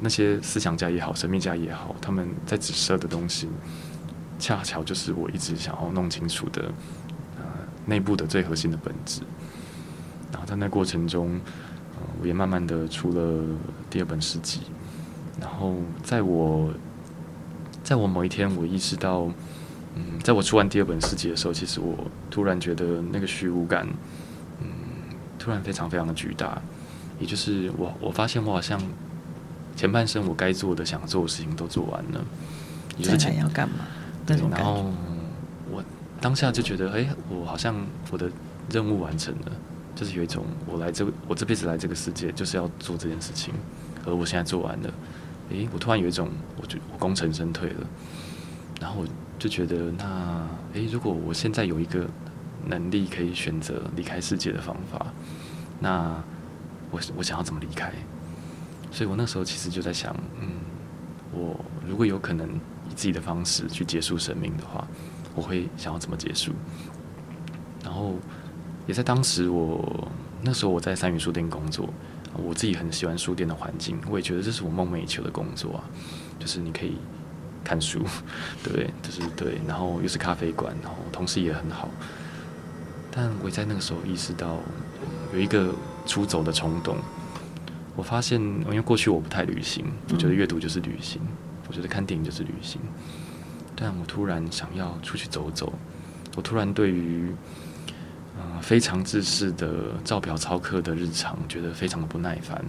[0.00, 3.48] 那些思想家也好，神秘家也好，他们在指涉的东西，
[4.38, 6.72] 恰巧就是我一直想要弄清楚的。
[7.84, 9.22] 内部的最核心的本质，
[10.30, 11.32] 然后在那过程中，
[11.96, 13.44] 呃，我也慢慢的出了
[13.90, 14.60] 第二本诗集，
[15.40, 16.72] 然后在我，
[17.82, 19.28] 在我某一天，我意识到，
[19.94, 21.96] 嗯，在我出完第二本诗集的时候，其实我
[22.30, 23.86] 突然觉得那个虚无感，
[24.60, 24.66] 嗯，
[25.38, 26.60] 突然非常非常的巨大，
[27.18, 28.80] 也就是我我发现我好像
[29.76, 32.24] 前半生我该做的想做的事情都做完了，
[32.98, 33.86] 接下来要干嘛？
[34.26, 34.92] 对，然后
[35.70, 35.82] 我。
[36.20, 37.74] 当下就觉得，哎，我好像
[38.12, 38.30] 我的
[38.70, 39.52] 任务完成了，
[39.96, 43.52] 就是有一种我来这我这辈子来这个世界就是要做这件事情，
[44.06, 44.94] 而我现在做完了，
[45.52, 46.28] 诶，我突然有一种，
[46.60, 47.86] 我就我功成身退了，
[48.80, 49.06] 然后我
[49.38, 52.06] 就觉得，那，诶，如果我现在有一个
[52.66, 55.06] 能力可以选择离开世界的方法，
[55.78, 56.22] 那
[56.90, 57.92] 我我想要怎么离开？
[58.90, 60.48] 所以我那时候其实就在想，嗯，
[61.32, 64.86] 我如果有可能以自己的方式去结束生命的话。
[65.34, 66.52] 我会想要怎么结束？
[67.82, 68.16] 然后
[68.86, 70.06] 也在当时，我
[70.42, 71.88] 那时候我在三元书店工作，
[72.34, 75.84] 我自己很喜欢书店的环境，我也觉得这是我梦寐以求的工作啊，
[76.38, 76.96] 就是你可以
[77.64, 78.00] 看书，
[78.62, 81.88] 对，就是对，然后又是咖啡馆，然后同事也很好。
[83.10, 84.58] 但我在那个时候意识到
[85.34, 85.74] 有一个
[86.06, 86.96] 出走的冲动。
[87.94, 91.20] 我发现，因为过去我不太旅行，我觉得阅读就是旅行，
[91.68, 92.80] 我觉得看电影就是旅行。
[93.76, 95.70] 但我突然想要出去走走，
[96.34, 97.30] 我突然对于
[98.62, 102.64] 非常自式的照表操课的日常觉得非常的不耐烦。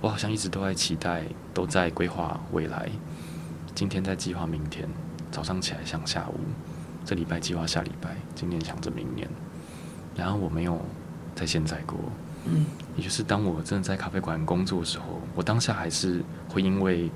[0.00, 2.90] 我好像一直都在期待，都在规划未来。
[3.74, 4.86] 今天在计划明天，
[5.30, 6.34] 早上起来想下午，
[7.04, 9.26] 这礼拜计划下礼拜，今年想着明年。
[10.14, 10.78] 然后我没有
[11.34, 11.98] 在现在过，
[12.44, 12.66] 嗯，
[12.96, 17.10] 也就是当我真的在咖啡馆工作的时候，我当下还是会因为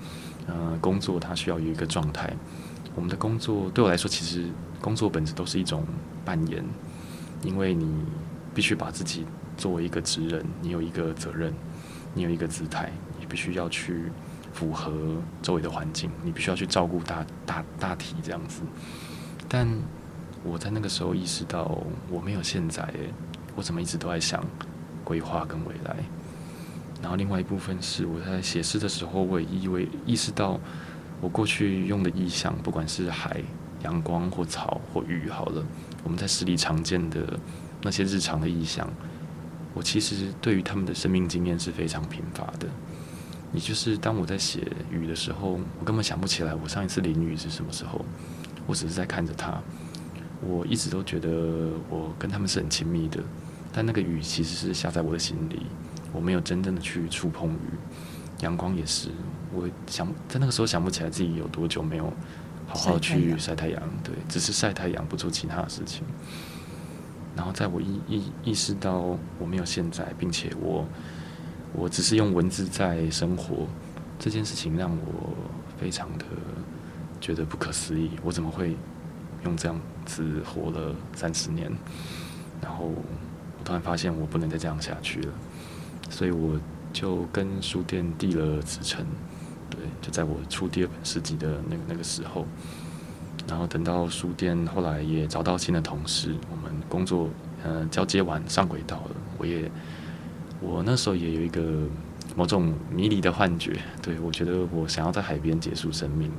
[0.46, 2.32] 呃工作它需要有一个状态。
[2.94, 4.46] 我们的工作对我来说，其实
[4.80, 5.84] 工作本质都是一种
[6.24, 6.64] 扮演，
[7.42, 7.86] 因为你
[8.54, 11.52] 必须把自己作为一个职人，你有一个责任，
[12.14, 14.10] 你有一个姿态，你必须要去
[14.52, 14.92] 符合
[15.42, 18.62] 周围的环境，你必须要去照顾大大大体这样子。
[19.48, 19.68] 但
[20.42, 21.78] 我在那个时候意识到，
[22.10, 22.88] 我没有现在，
[23.54, 24.44] 我怎么一直都在想
[25.04, 25.96] 规划跟未来。
[27.02, 30.58] 然后另外一部分是我在写诗的时候，我也意为意识到。
[31.18, 33.40] 我过去用的意象，不管是海、
[33.82, 35.64] 阳光或草或雨，好了，
[36.06, 37.36] 我们在诗里常见的
[37.82, 38.88] 那些日常的意象，
[39.74, 42.68] 我其实对于他们的生命经验是非常贫乏的。
[43.52, 48.04] 也就是当我在写雨的时候，我根本想不起来我上一次淋雨是什么时候，
[48.68, 49.60] 我只是在看着它。
[50.46, 53.20] 我一直都觉得我跟他们是很亲密的，
[53.72, 55.66] 但那个雨其实是下在我的心里，
[56.12, 57.58] 我没有真正的去触碰雨。
[58.42, 59.08] 阳光也是。
[59.52, 62.12] 我想在那个时候想不起来自己有多久没有
[62.66, 66.02] 好好去晒太阳，对，只是晒太阳不做其他的事情。
[67.36, 70.86] 然后在我意意意识到我没有现在，并且我
[71.72, 73.66] 我只是用文字在生活
[74.18, 75.34] 这件事情，让我
[75.78, 76.24] 非常的
[77.20, 78.10] 觉得不可思议。
[78.22, 78.74] 我怎么会
[79.44, 81.70] 用这样子活了三十年？
[82.62, 83.02] 然后我
[83.64, 85.32] 突然发现我不能再这样下去了，
[86.08, 86.58] 所以我
[86.92, 89.04] 就跟书店递了辞呈。
[89.76, 92.46] 对，就在我出第二本诗集的那个那个时候，
[93.46, 97.28] 然后等到书店后来也找到新的同事，我们工作
[97.62, 99.10] 呃交接完上轨道了。
[99.36, 99.70] 我也
[100.62, 101.62] 我那时候也有一个
[102.34, 106.30] 某种迷离的幻觉，对我觉得我想要在海边结束生命，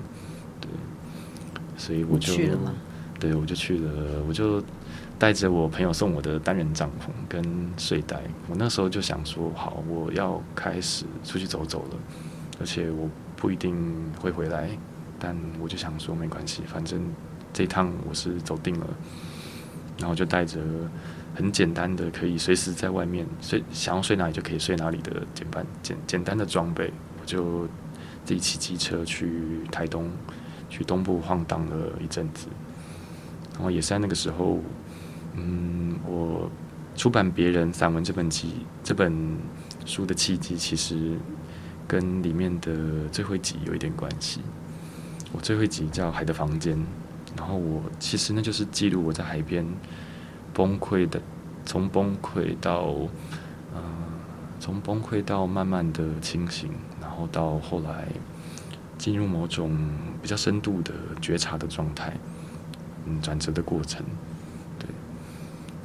[0.59, 0.69] 对，
[1.77, 2.73] 所以我就去了吗？
[3.19, 4.63] 对，我就去了，我就
[5.19, 7.43] 带着我朋友送我的单人帐篷跟
[7.77, 11.97] 睡袋，我那时候就想说，好，我要开始出去走走了。
[12.59, 13.73] 而且我不一定
[14.19, 14.69] 会回来，
[15.17, 16.99] 但我就想说没关系，反正
[17.53, 18.87] 这趟我是走定了。
[19.99, 20.59] 然后就带着
[21.33, 27.65] 很简单的，可以随时在外面睡，想要睡哪里就可以睡哪里的简单简简单的装备，我就
[28.23, 30.07] 自己骑机车去台东，
[30.69, 32.47] 去东部晃荡了一阵子。
[33.55, 34.59] 然后也是在那个时候，
[35.33, 36.47] 嗯，我
[36.95, 39.35] 出版别人散文这本集这本
[39.83, 41.17] 书的契机，其实
[41.87, 44.41] 跟里面的最后一集有一点关系。
[45.31, 46.75] 我最后一集叫《海的房间》，
[47.37, 49.65] 然后我其实那就是记录我在海边
[50.53, 51.21] 崩溃的，
[51.65, 52.95] 从崩溃到
[53.73, 53.81] 呃，
[54.59, 56.71] 从崩溃到慢慢的清醒，
[57.01, 58.07] 然后到后来
[58.97, 59.77] 进入某种
[60.21, 62.13] 比较深度的觉察的状态。
[63.05, 64.05] 嗯，转折的过程，
[64.79, 64.87] 对。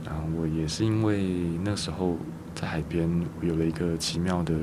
[0.04, 1.22] 然后我也是因为
[1.64, 2.16] 那时候
[2.54, 3.08] 在海边，
[3.40, 4.54] 我有了一个奇妙的，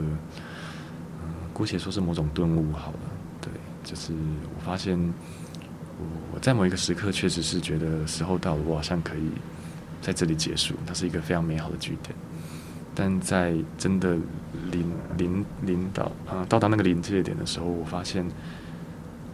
[1.59, 2.99] 姑且说是某种顿悟好了。
[3.41, 3.51] 对，
[3.83, 4.97] 就是我发现，
[5.99, 9.29] 我我在某一个时刻确实是觉得时候到了，我好像可以
[10.01, 12.15] 在这里结束，它是一个非常美好的句点。
[12.95, 14.15] 但在真的
[14.71, 18.25] 临临临到啊到达那个临界点的时候，我发现，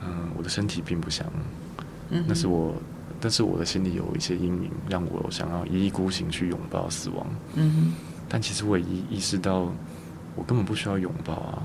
[0.01, 1.27] 嗯，我的身体并不想，
[2.09, 2.73] 嗯，那是我。
[3.21, 7.25] 但是我的心里有一些阴影，让我想要一意孤行去拥抱死亡。
[7.53, 7.93] 嗯
[8.27, 9.71] 但其实我也意意识到，
[10.35, 11.63] 我根本不需要拥抱啊，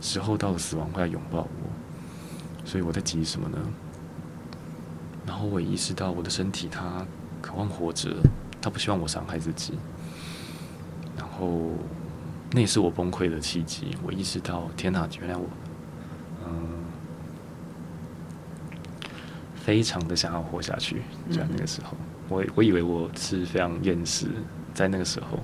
[0.00, 2.64] 时候到了，死亡会来拥抱我。
[2.64, 3.58] 所以我在急什么呢？
[5.26, 7.06] 然后我也意识到，我的身体它
[7.40, 8.16] 渴望活着，
[8.60, 9.74] 它不希望我伤害自己。
[11.16, 11.70] 然后
[12.52, 13.96] 那也是我崩溃的契机。
[14.02, 15.44] 我意识到，天哪，原来我。
[16.46, 16.68] 嗯
[19.54, 21.94] 非常的想要活下去，在那个时候，
[22.30, 24.26] 我我以为我是非常厌世，
[24.72, 25.38] 在那个时候，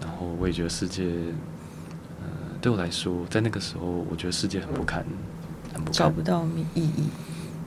[0.00, 1.04] 然后我也觉得世界，
[2.64, 5.04] 对我来说，在那个时候，我觉得世界很不堪，
[5.74, 7.10] 很不堪，找不到意义。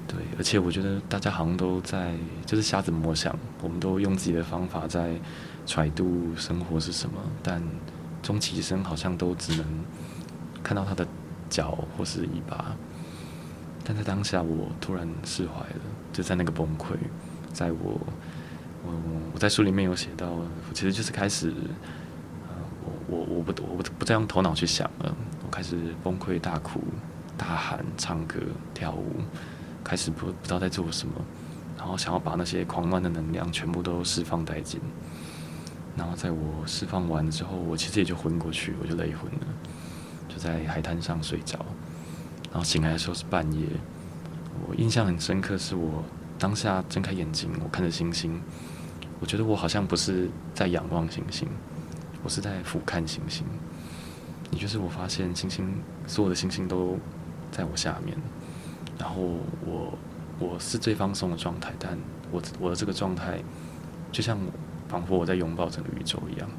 [0.07, 2.15] 对，而且我觉得大家好像都在
[2.47, 5.13] 就是瞎子摸象，我们都用自己的方法在
[5.67, 7.61] 揣度生活是什么，但
[8.23, 9.65] 终其一生好像都只能
[10.63, 11.05] 看到他的
[11.47, 12.75] 脚或是尾巴。
[13.83, 15.81] 但在当下，我突然释怀了，
[16.11, 16.95] 就在那个崩溃，
[17.53, 17.99] 在我，
[18.83, 18.93] 我
[19.35, 20.39] 我在书里面有写到，
[20.73, 21.53] 其实就是开始，呃，
[23.07, 25.15] 我我不我不不再用头脑去想了，
[25.45, 26.81] 我开始崩溃大哭、
[27.37, 28.39] 大喊、唱歌、
[28.73, 29.21] 跳舞，
[29.83, 31.13] 开始不不知道在做什么，
[31.77, 34.81] 然后想要把那些狂乱的能量全部都释放殆尽，
[35.95, 39.47] 然后在我释放完之后，我其实也就昏过去，我就累昏了，
[40.27, 41.57] 就在海滩上睡着。
[42.49, 43.65] 然后醒来的时候是半夜，
[44.67, 46.03] 我印象很深刻，是我
[46.39, 48.41] 当下睁开眼睛，我看着星星，
[49.19, 51.47] 我觉得我好像不是在仰望星星，
[52.23, 53.45] 我是在俯瞰星星。
[54.51, 55.73] 也就是我发现星星，
[56.07, 56.97] 所有的星星都
[57.51, 58.17] 在我下面，
[58.97, 59.21] 然后
[59.65, 59.97] 我
[60.39, 61.97] 我是最放松的状态，但
[62.31, 63.39] 我我的这个状态
[64.11, 64.37] 就像
[64.87, 66.49] 仿佛我在拥抱整个宇宙一样。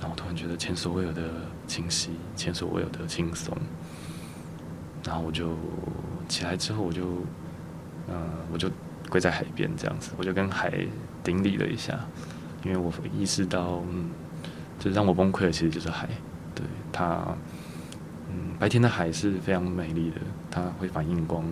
[0.00, 1.22] 然后突然觉得前所未有的
[1.66, 3.56] 清晰，前所未有的轻松。
[5.04, 5.54] 然后我就
[6.28, 7.02] 起来之后，我就，
[8.08, 8.70] 嗯，我就
[9.10, 10.86] 跪在海边这样子，我就跟海
[11.22, 12.00] 顶礼了一下，
[12.64, 14.10] 因为我意识到，嗯，
[14.84, 16.06] 就让我崩溃的其实就是海，
[16.54, 17.34] 对它，
[18.28, 20.16] 嗯，白天的海是非常美丽的，
[20.50, 21.42] 它会反映光，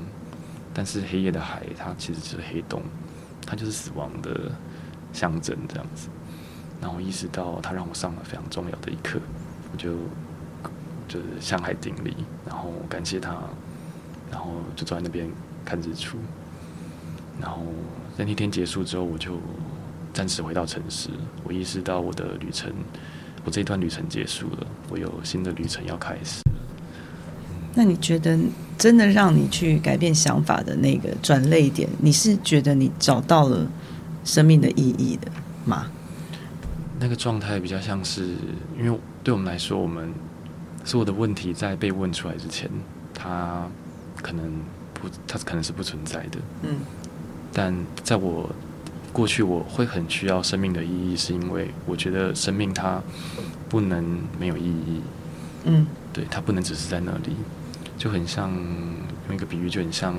[0.75, 2.83] 但是黑夜的海它其实就是黑洞，
[3.47, 4.53] 它就是死亡的
[5.13, 6.09] 象征这样子。
[6.81, 9.19] 然后意识到它让我上了非常重要的一课，
[9.73, 9.97] 我就。
[11.09, 12.17] 就是向海顶礼，
[12.47, 13.37] 然后感谢它，
[14.31, 15.31] 然后就坐在那边
[15.63, 16.17] 看日出。
[17.39, 17.59] 然后
[18.17, 19.39] 在那天结束之后，我就
[20.15, 21.11] 暂时回到城市。
[21.45, 22.73] 我意识到我的旅程，
[23.45, 26.43] 我这段旅程结束了，我有新的旅程要开始。
[27.75, 28.39] 那你觉得
[28.77, 33.67] 真的让你去改变想法的那个转泪点，你是觉得你找到了
[34.25, 35.31] 生命的意义的
[35.65, 35.87] 吗？
[36.99, 38.37] 那个状态比较像是，
[38.79, 40.13] 因为对我们来说，我们。
[40.85, 42.69] 所有的问题在被问出来之前，
[43.15, 43.69] 它
[44.21, 44.51] 可能
[44.95, 46.41] 不，它可能是不存在的。
[46.63, 46.71] 嗯。
[47.53, 48.51] 但在我
[49.13, 53.01] 过去，我会很需要生命的意义，是因为我觉得生命它
[53.69, 55.01] 不能没有意义。
[55.65, 55.87] 嗯。
[56.13, 57.37] 对，它不能只是在那里，
[57.97, 58.51] 就很像
[59.29, 60.15] 用一个比喻，就很像，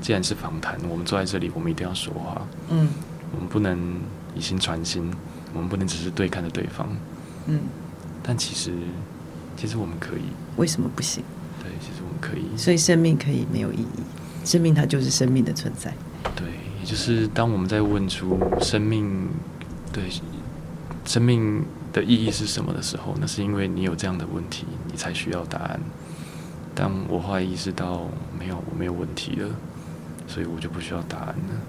[0.00, 2.46] 既然是访谈，我们坐在这里，我们一定要说话。
[2.70, 2.88] 嗯。
[3.32, 4.00] 我们不能
[4.34, 5.12] 以心传心，
[5.54, 6.88] 我们不能只是对看着对方。
[7.46, 7.60] 嗯。
[8.22, 8.72] 但其实。
[9.58, 10.20] 其实我们可以，
[10.58, 11.24] 为什么不行？
[11.62, 12.54] 对，其实我们可以。
[12.58, 14.02] 所以生命可以没有意义，
[14.44, 15.94] 生命它就是生命的存在。
[16.34, 16.46] 对，
[16.86, 19.26] 也就是当我们在问出生命
[19.92, 20.04] 对
[21.04, 25.80] 生命的意义是什么的时候，那是因为你有这样的问题，你才需要答案。
[26.76, 28.06] 但我后来意识到，
[28.38, 29.48] 没有，我没有问题了，
[30.28, 31.60] 所以我就不需要答案了。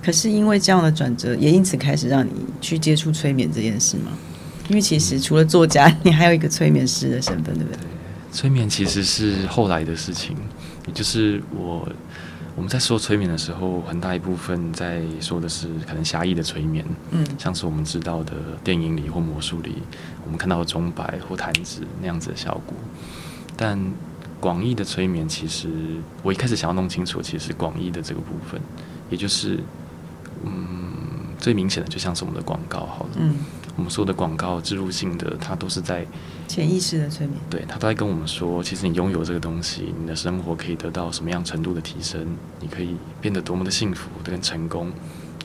[0.00, 4.12] 可是因为这样的转折，也因此开始让你去接触催眠这件事吗？
[4.68, 7.78] 因为其实除了作家，你还有一个催眠师的身份，对不对？
[8.30, 10.36] 催眠其实是后来的事情，
[10.86, 11.88] 也就是我
[12.56, 19.76] 我们在说催眠的时候，很大一部分在说的是可能狭义的催眠，嗯，像是我们知道的电影里或魔术里，
[20.24, 22.74] 我们看到的钟摆或弹指那样子的效果。
[23.56, 23.78] 但
[24.40, 25.68] 广义的催眠，其实
[26.22, 28.60] 我一开始想要弄清楚，其实是广义的这个部分，
[29.10, 29.60] 也就是
[30.44, 30.92] 嗯，
[31.38, 33.36] 最明显的就像是我们的广告好了，嗯，
[33.76, 36.06] 我们说的广告植入性的，它都是在
[36.50, 42.26] 潜意识的催眠，对他都在跟我们说，其实你拥有这个东西，你的生活可以得到什么样程度的提升，
[42.58, 44.90] 你可以变得多么的幸福跟成功，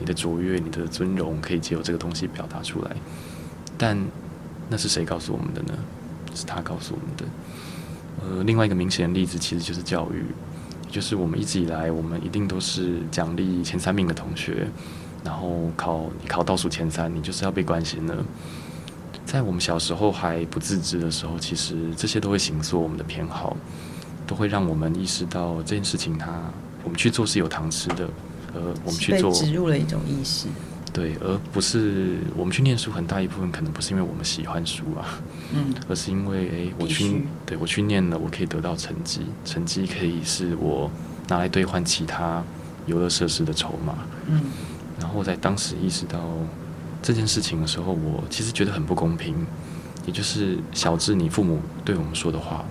[0.00, 2.90] 你的卓越、你的尊荣可以借由这个东西表达出来。
[3.78, 3.96] 但
[4.68, 5.78] 那是谁告诉我们的呢？
[6.34, 7.24] 是他告诉我们的。
[8.20, 10.24] 呃，另外一个明显的例子其实就是教育，
[10.90, 14.66] 就是我们一直以来，我们一定都是奖励前三名的同学，
[15.22, 18.24] 然后考你考倒数前三，你就是要被关心的。
[19.26, 23.56] 在我们小时候还不自知的时候，其实这些都会形塑我们的偏好，
[24.26, 26.40] 都会让我们意识到这件事情它
[26.84, 28.08] 我们去做是有糖吃的，
[28.54, 30.46] 而我们去做植入了一种意识。
[30.92, 35.04] 对，而不是我们去念书，很大一部分可能不是因为我们喜欢书啊，
[35.52, 40.90] 嗯，而是因为诶，我去，对我去念了，我可以得到成绩，成绩可以是我
[41.28, 42.42] 拿来兑换其他
[42.86, 44.40] 游乐设施的筹码，嗯，
[44.98, 46.18] 然后在当时意识到
[47.06, 49.46] 这件事情的时候，我其实觉得很不公平，
[50.06, 52.64] 也就是小智你父母对我们说的话，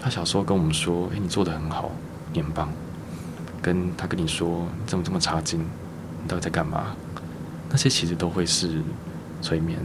[0.00, 1.92] 他小时候跟我们说，诶，你做的很好，
[2.32, 2.68] 你很棒，
[3.62, 6.96] 跟他跟你说你怎么这么差劲，你到底在干嘛？
[7.70, 8.82] 那些其实都会是
[9.40, 9.78] 催眠，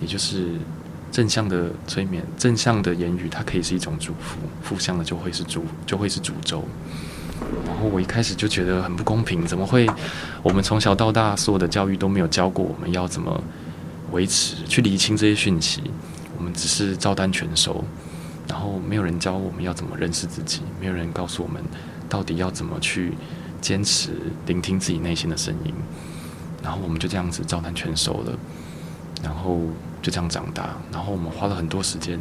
[0.00, 0.54] 也就是
[1.12, 6.64] 正向的催眠，正向的言语，它可以是一种祝福；负向的就会是诅，就会是诅咒。
[7.66, 9.86] 然后我一开始就觉得很不公平，怎么会？
[10.42, 13.42] 我们从小到大所有的教育都没有教过我们要怎么
[14.12, 15.82] 维持、去理清这些讯息，
[16.36, 17.84] 我们只是照单全收，
[18.48, 21.62] 然后没有人教我们要怎么认识自己，没有人告诉我们
[22.08, 23.12] 到底要怎么去
[23.60, 24.10] 坚持
[24.46, 25.74] 聆听自己内心的声音。
[26.62, 28.32] 然后我们就这样子照单全收了，
[29.22, 29.60] 然后
[30.02, 30.76] 就这样长大。
[30.92, 32.18] 然后我们花了很多时间，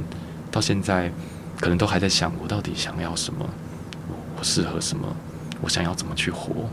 [0.51, 1.11] 到现在
[1.59, 3.43] 可能都还在想：我到底想要什么？
[4.37, 5.07] 我适合什么？
[5.61, 6.69] 我想要怎么去活？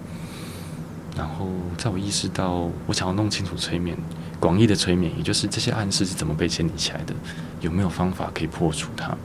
[1.16, 1.48] 然后
[1.78, 3.96] 在我意识到我想要弄清楚催眠
[4.38, 7.14] 广义的催眠，也就是这些暗示是怎么被建立起来的，
[7.60, 9.16] 有没有方法可以破除它？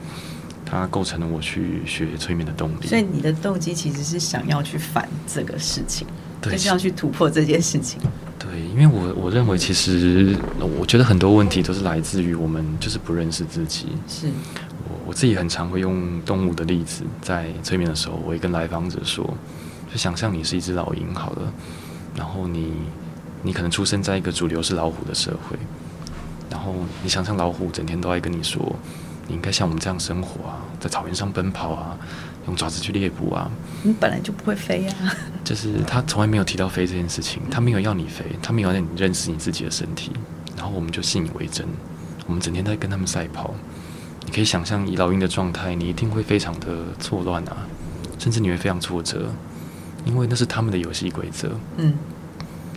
[0.66, 2.86] 它构成了我去学催眠的动力。
[2.88, 6.08] 所以你的动机其实是想要去反这个事情，
[6.40, 8.00] 对，就是要去突破这件事情。
[8.38, 10.38] 对，因为我我认为，其实
[10.80, 13.88] 我觉得很多问题都是来自于我们就是不认识自己。
[14.08, 14.28] 是
[15.10, 19.26] 我我自己很常会用动物的例子，在催眠的时候，我会跟来访者说，
[19.92, 21.52] 就想象你是一只老鹰好了，
[22.16, 22.74] 然后你
[23.42, 25.58] 你可能出生在一个主流是老虎的社会，
[26.52, 28.76] 然后你想象老虎整天都在跟你说，
[29.28, 31.98] 你应该像我们这样生活啊，在草原上奔跑啊。
[32.48, 33.52] 用爪子去猎捕啊！
[33.84, 34.94] 你本来就不会飞呀。
[35.44, 40.12] 就是他从来没有提到飞这件事情，他没有要你飞，他没有让你认识你自己的身体，
[40.56, 41.68] 然后我们就信以为真。
[42.26, 43.54] 我们整天在跟他们赛跑，
[44.30, 47.66] 你可以想象以老鹰的状态，你一定会非常的错乱啊，
[48.20, 49.28] 甚至你会非常挫折，
[50.06, 51.50] 因为那是他们的游戏规则。
[51.78, 51.96] 嗯，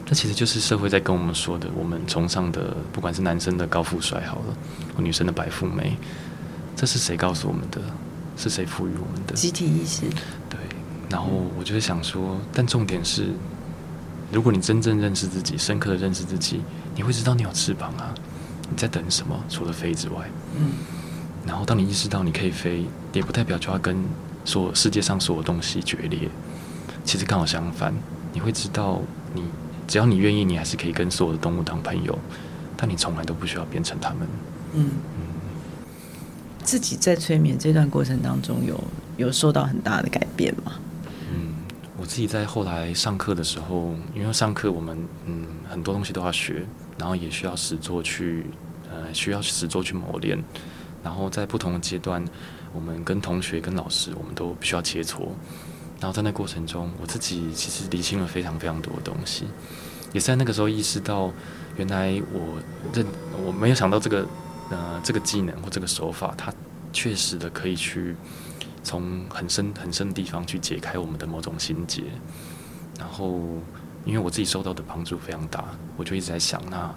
[0.06, 4.56] 这其实就是社会在跟我们说的，我们崇尚的，不管是男生的高富帅好了，
[4.96, 5.94] 或女生的白富美，
[6.74, 7.82] 这是谁告诉我们的？
[8.34, 10.06] 是谁赋予我们的集体意识？
[10.48, 10.58] 对，
[11.10, 11.28] 然后
[11.58, 13.28] 我就想说，但重点是，
[14.32, 16.62] 如果你真正认识自己，深刻的认识自己，
[16.94, 18.14] 你会知道你有翅膀啊！
[18.70, 19.38] 你在等什么？
[19.50, 20.72] 除了飞之外，嗯。
[21.46, 23.96] 然后当你意识到你可以飞，也不代表就要跟
[24.44, 26.28] 所世界上所有东西决裂。
[27.04, 27.92] 其实刚好相反，
[28.32, 29.00] 你会知道，
[29.34, 29.44] 你
[29.86, 32.18] 只要你愿意，你还是可以跟所有的动物当朋友，
[32.76, 34.28] 但你从来都不需要变成他们。
[34.74, 34.90] 嗯。
[36.64, 38.84] 自己在催眠这段过程当中，有
[39.16, 40.74] 有受到很大的改变吗？
[41.28, 41.54] 嗯，
[41.98, 46.64] 我自己在后来上课的时候，因为上课我们嗯很多东西都要学，
[46.96, 48.46] 然后也需要实做去
[48.88, 50.38] 呃需要实做去磨练，
[51.02, 52.24] 然后在不同的阶段，
[52.72, 55.28] 我们跟同学跟老师我们都需要切磋，
[56.00, 59.46] 然后在那过程中，我自己其实理清了非常非常多的东西，
[60.12, 61.32] 也是在那个时候意识到，
[61.76, 62.58] 原来我
[62.92, 63.06] 认
[63.44, 64.26] 我没有想到这个。
[64.70, 66.50] 呃，这个技能或这个手法，它
[66.94, 68.16] 确实的可以去
[68.82, 72.04] 从很深很深的地方去解开我们的某种心结。
[72.98, 73.38] 然后，
[74.06, 75.62] 因为我自己受到的帮助非常大，
[75.98, 76.90] 我就一直在想，那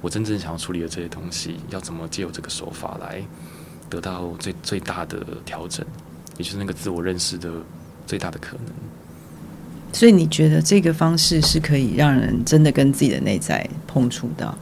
[0.00, 3.22] 我真正想要处理的这些东西，要怎么借由这个手法来
[3.88, 5.84] 得到最最大的调整，
[6.36, 7.50] 也就是那个自我认识的
[8.06, 8.74] 最大的可能。
[9.92, 14.56] 所以你觉得这个方式是可以让人真的跟自己的内在碰触到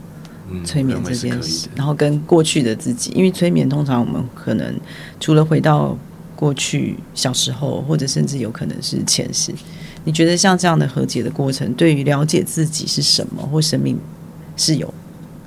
[0.49, 1.67] 嗯，催眠这件事。
[1.75, 4.79] 然后跟过去的自己，因为催眠通常我们可能
[5.19, 5.97] 除了回到
[6.35, 9.53] 过去小时候，或者甚至有可能是前世。
[10.05, 13.99] 你觉得像这样的和解的过程，对于了解自己是什么或生命
[14.55, 14.93] 是有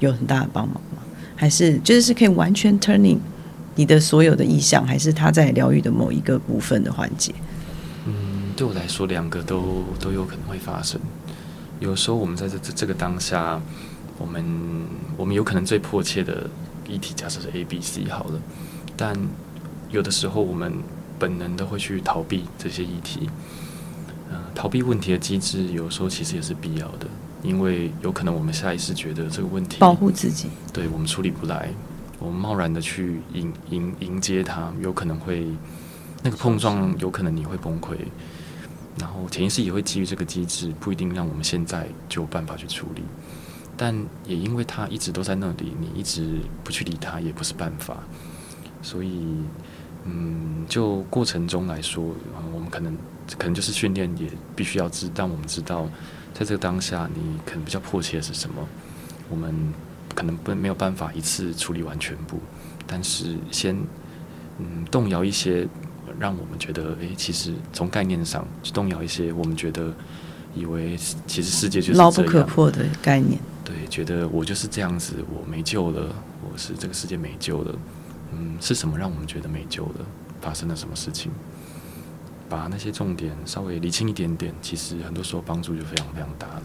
[0.01, 1.03] 有很大的帮忙吗？
[1.37, 3.19] 还是就是是可以完全 turning
[3.77, 7.33] 你的所有的意向，还是他在疗愈的某一个部分的环节？
[8.07, 11.01] 嗯，对我来说，两个都都有可能会发生。
[11.79, 13.61] 有时候我们在这这这个当下，
[14.19, 14.45] 我们
[15.17, 16.51] 我们有可能最迫切的
[16.89, 18.41] 议题，假设是 A、B、C 好了，
[18.97, 19.17] 但
[19.91, 20.73] 有的时候我们
[21.21, 23.31] 本能的会去逃避这些议题。
[24.31, 27.07] 呃，逃避问题的机制，有时候其实也是必要的，
[27.43, 31.71] 因为有可能我们下意识觉得这个问题保护自己，对我们处理不来，
[32.19, 35.47] 我们贸然的去迎迎迎接它，有可能会
[36.23, 37.97] 那个碰撞，有可能你会崩溃，
[38.99, 43.03] 然后潜意识也会基于这个机制，不一定让我们现在就有办法去处理，
[43.77, 43.95] 但
[44.27, 47.99] 也因为它一直都在那里，你一直不去理它也不是办法，
[48.83, 49.23] 所以
[50.05, 52.05] 嗯，就过程中来说，
[52.37, 52.97] 嗯我们可能
[53.39, 55.89] 可能就是训练也必须要知，但我们知道
[56.39, 58.65] 在这个当下，你可能比较迫切的是什么，
[59.29, 59.53] 我们
[60.15, 62.39] 可能不没有办法一次处理完全部，
[62.87, 63.77] 但是先
[64.59, 65.67] 嗯动摇一些，
[66.17, 69.93] 让我们觉得诶，其实从概念上去动摇一些，我们觉得
[70.55, 73.41] 以为其实世界就是牢不，可破的概念。
[73.65, 76.15] 对，觉得我就是这样子，我没救了，
[76.49, 77.75] 我是这个世界没救了，
[78.33, 80.07] 嗯，是什么让我们觉得没救了？
[80.41, 81.33] 发生了什么事情？
[82.49, 86.63] 把那些重点稍微理清一点点，其实很多时候帮助就非常非常大了。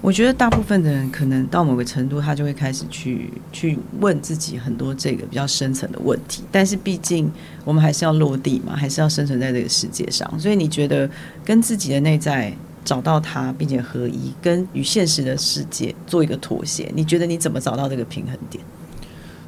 [0.00, 6.42] 我觉得大部分的人可能到某个程度，他就会开始去去问自己很多这个比较深层的问题。
[6.50, 7.30] 但是毕竟
[7.64, 10.38] 我们还是要落地嘛，还是要生存在这个世界上。
[10.38, 11.08] 所以你觉得
[11.44, 12.54] 跟自己的内在
[12.84, 18.62] 找到它，并且合一，跟与现实的世界做一个妥协，你觉得你怎么找到这个平衡点？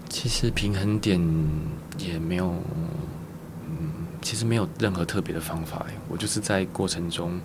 [0.08, 1.20] 其实平衡点
[1.98, 2.88] 也没有，嗯，
[4.26, 5.86] 其实没有任何特别的方法。
[6.08, 7.40] 我就是在过程中，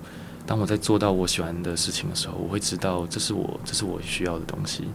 [0.48, 4.86] 当我在做到我喜欢的事情的时候，我会知道这是我这是我需要的东西。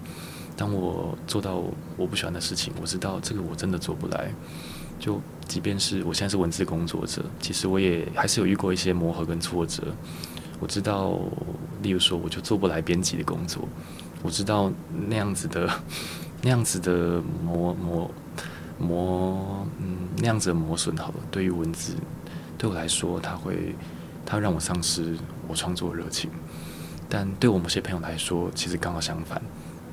[0.57, 1.63] 当我做到
[1.97, 4.35] 我不喜欢的事情，我知道这个我真的做不来。
[4.99, 9.85] 就即便是我现在是文字工作者，其实我也还是有遇过一些磨合跟挫折。
[10.59, 11.17] 我知道，
[11.83, 13.69] 例如说，我就做不来编辑的工作。
[14.25, 14.73] 我知道
[15.07, 15.71] 那样子的
[16.43, 18.11] 那样子的磨磨
[18.79, 21.95] 磨，嗯，那样子的磨损，好了，对于文字，
[22.59, 23.75] 对我来说，它会
[24.25, 25.17] 它让我丧失
[25.49, 26.31] 我创作热情。
[27.09, 29.41] 但对我某些朋友来说，其实刚好相反，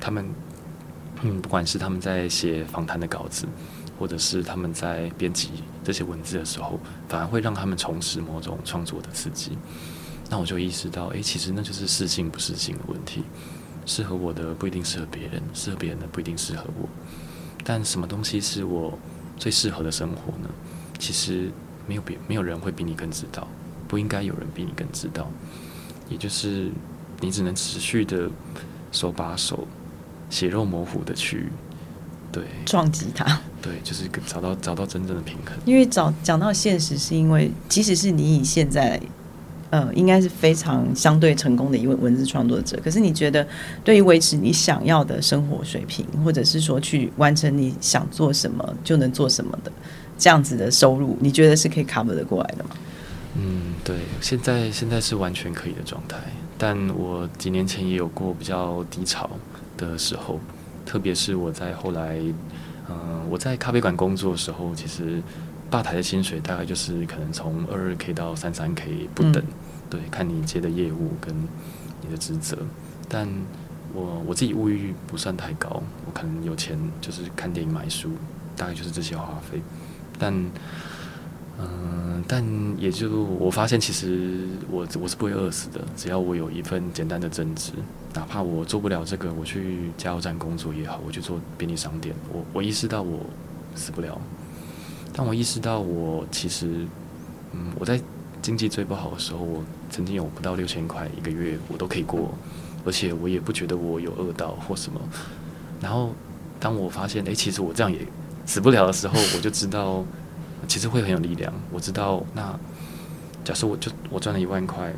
[0.00, 0.28] 他们，
[1.22, 3.46] 嗯，不管是他们在写访谈的稿子，
[3.98, 5.50] 或者是他们在编辑
[5.84, 6.78] 这些文字的时候，
[7.08, 9.56] 反而会让他们重拾某种创作的刺激。
[10.28, 13.22] 那我就意识到，诶，其实那就是适性不适性的问题。
[13.86, 16.88] 适合我的不一定适合别人，适合别人的不一定适合我。
[17.64, 18.96] 但什么东西是我
[19.36, 20.48] 最适合的生活呢？
[20.98, 21.50] 其实
[21.88, 23.48] 没有别没有人会比你更知道，
[23.88, 25.28] 不应该有人比你更知道。
[26.08, 26.70] 也就是
[27.20, 28.28] 你只能持续的
[28.92, 29.66] 手把手、
[30.28, 31.48] 血肉模糊的去
[32.30, 33.40] 对撞击它。
[33.62, 35.56] 对，就是找到找到真正的平衡。
[35.64, 39.00] 因为找讲到现实，是因为即使是你以现在。
[39.74, 42.78] 呃，应该是非常相对成功的一位文字创作者。
[42.84, 43.44] 可是你觉得，
[43.82, 49.72] 对于维持你想要的生活水平，或者是说去完成你想做什么就能做什么的
[50.16, 52.70] 这样子的收入，你觉得是可以 cover 得过来的吗？
[53.36, 56.18] 嗯，对，现在现在是完全可以的状态。
[56.56, 59.28] 但我几年前也有过比较低潮
[59.76, 60.38] 的时候，
[60.86, 62.20] 特别是我在后来，
[62.88, 65.20] 嗯、我在咖啡馆工作的时候，其实
[65.68, 69.42] 吧台的薪水大概就是可能从二二 k 到三三 k 不等。
[69.94, 71.32] 对，看你接的业务跟
[72.02, 72.58] 你的职责，
[73.08, 73.28] 但
[73.94, 78.10] 我我自己物欲不算太高，我可能有钱就是看电影买书，
[78.56, 79.62] 大概就是这些花费。
[80.18, 80.34] 但，
[81.60, 82.44] 嗯、但
[82.76, 87.70] 也就我发现，其实我我是不会饿死的，只要我有一份简单的正职，
[88.14, 93.20] 哪怕我做不了这个，我去加油站工作也好，我去做便利商店，我我意识到我
[93.76, 94.20] 死不了。
[95.12, 96.84] 但我意识到我其实，
[97.52, 98.00] 嗯，我在
[98.44, 102.34] 经济最不好的时候，我曾经有不到六千块一个月，我都可以过，
[102.84, 105.00] 而且我也不觉得我有饿到或什么。
[105.80, 106.12] 然后
[106.60, 108.06] 当我发现，诶，其实我这样也
[108.44, 110.04] 死不了的时候，我就知道，
[110.68, 111.50] 其实会很有力量。
[111.72, 112.54] 我知道，那
[113.42, 114.92] 假设我就我赚了一万块，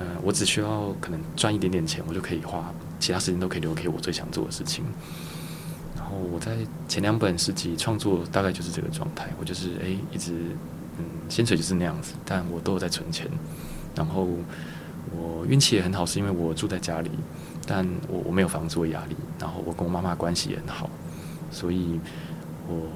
[0.00, 2.68] 呃，我只需要可能赚一点点钱，我就可以花，
[2.98, 4.84] 其他时间都可以留给我最想做的事情。
[5.94, 6.56] 然后我在
[6.88, 10.34] 前两本诗集创作大概就是这个状态，我就是诶一直。
[11.32, 13.26] 薪水就是那样子，但我都有在存钱，
[13.94, 14.28] 然后
[15.16, 17.10] 我运气也很好，是因为我住在家里，
[17.66, 20.90] 但我我没有房租压力，然后我跟我妈妈关系也很好，
[21.50, 21.98] 所以
[22.68, 22.86] 我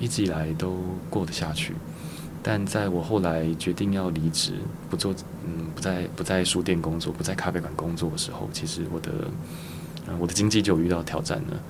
[0.00, 0.76] 一直以来都
[1.08, 1.74] 过得下去。
[2.42, 4.54] 但在我后来决定要离职，
[4.90, 5.14] 不做，
[5.44, 9.10] 嗯，不在不在书店工作，不在咖啡馆工作的时候，其实我的，
[10.08, 11.60] 嗯，我的经济就遇到挑战了，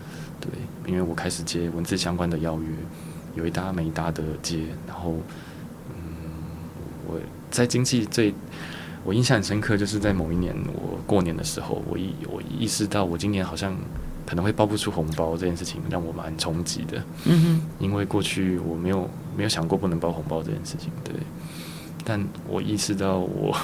[0.41, 0.51] 对，
[0.87, 2.69] 因为我开始接文字相关的邀约，
[3.35, 5.15] 有一搭没一搭的接，然后，
[7.07, 7.19] 我
[7.51, 8.35] 在经济最，
[9.05, 13.77] 我印象很深刻，就是在某一年我过年的时候，我意我意识到我今年好像。
[14.29, 21.15] 可能会包不出红包这件事情让我蛮冲击的，嗯哼，因为过去我没有没有想过不能包红包这件事情，对。
[22.05, 23.57] 但我意识到我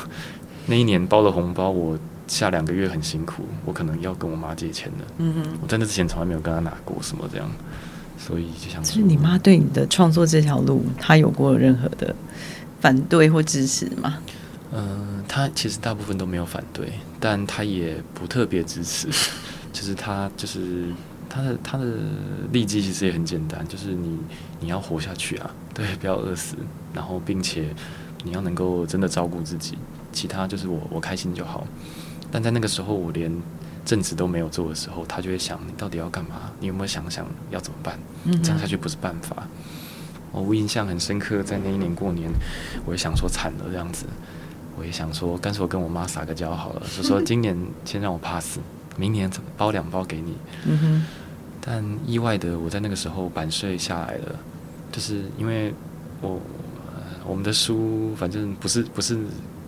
[0.66, 5.58] 那一年包了红包，我下两个月很辛苦，我可能要跟我妈借钱的，嗯哼。
[5.60, 7.50] 我在那之前从来没有跟她拿过什么这样，
[8.16, 8.84] 所以就想。
[8.84, 12.14] 是你妈对你的创作这条路，她有过任何的
[12.82, 14.18] 反对或支持吗？
[14.72, 19.08] 嗯，他其实大部分都没有反对，但他也不特别支持。
[19.72, 20.92] 就是他，就是
[21.28, 21.86] 他的他的
[22.50, 24.18] 利基其实也很简单，就是你
[24.60, 26.56] 你要活下去啊，对，不要饿死，
[26.92, 27.74] 然后并且
[28.24, 29.78] 你要能够真的照顾自己，
[30.12, 31.66] 其他就是我我开心就好。
[32.30, 33.32] 但在那个时候，我连
[33.84, 36.50] 正职都没有做的时候，他就会想你到底要干嘛？
[36.60, 37.98] 你有没有想想要怎么办？
[38.42, 39.46] 这样下去不是办法。
[40.32, 42.30] 我印象很深刻，在那一年过年，
[42.86, 44.06] 我也想说惨了这样子，
[44.78, 48.58] 我也想说干脆我跟我妈撒个娇好了，就说 今年先让我 pass。
[48.98, 51.06] 明年包两包给你，嗯哼。
[51.62, 54.38] 但意外的，我在那个时候版税下来了，
[54.90, 55.72] 就是因为
[56.20, 56.38] 我
[57.24, 59.16] 我们的书反正不是不是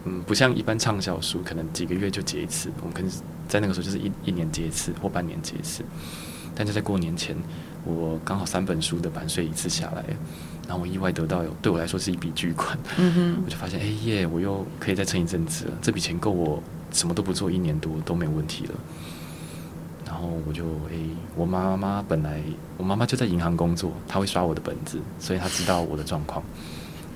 [0.05, 3.11] 嗯不像一般畅销书，可能几个月就结一次，我们可能
[3.49, 5.83] 在那个时候就是一一年结一次或半年结一次。
[6.55, 7.37] 但是在过年前，
[7.85, 10.05] 我刚好三本书的版税一次下来，
[10.67, 13.43] 然后我意外得到有对我来说是一笔巨款，嗯哼。
[13.45, 18.75] 我就发现哎耶，我又可以再撑一阵子了，这笔钱够我什么都不做一年多都没有问题了。
[20.07, 22.41] 然后我就诶，我妈妈本来
[22.77, 26.43] 我妈妈就在银行工作，她会刷我的本子，所以她知道我的状况。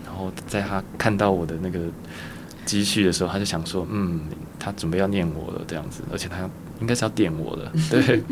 [0.05, 1.81] 然后在她看到我的那个
[2.65, 4.23] 积蓄的时候，她就想说，嗯，
[4.59, 8.23] 她准备要念我了这样子，而且她应该是要点我的，对。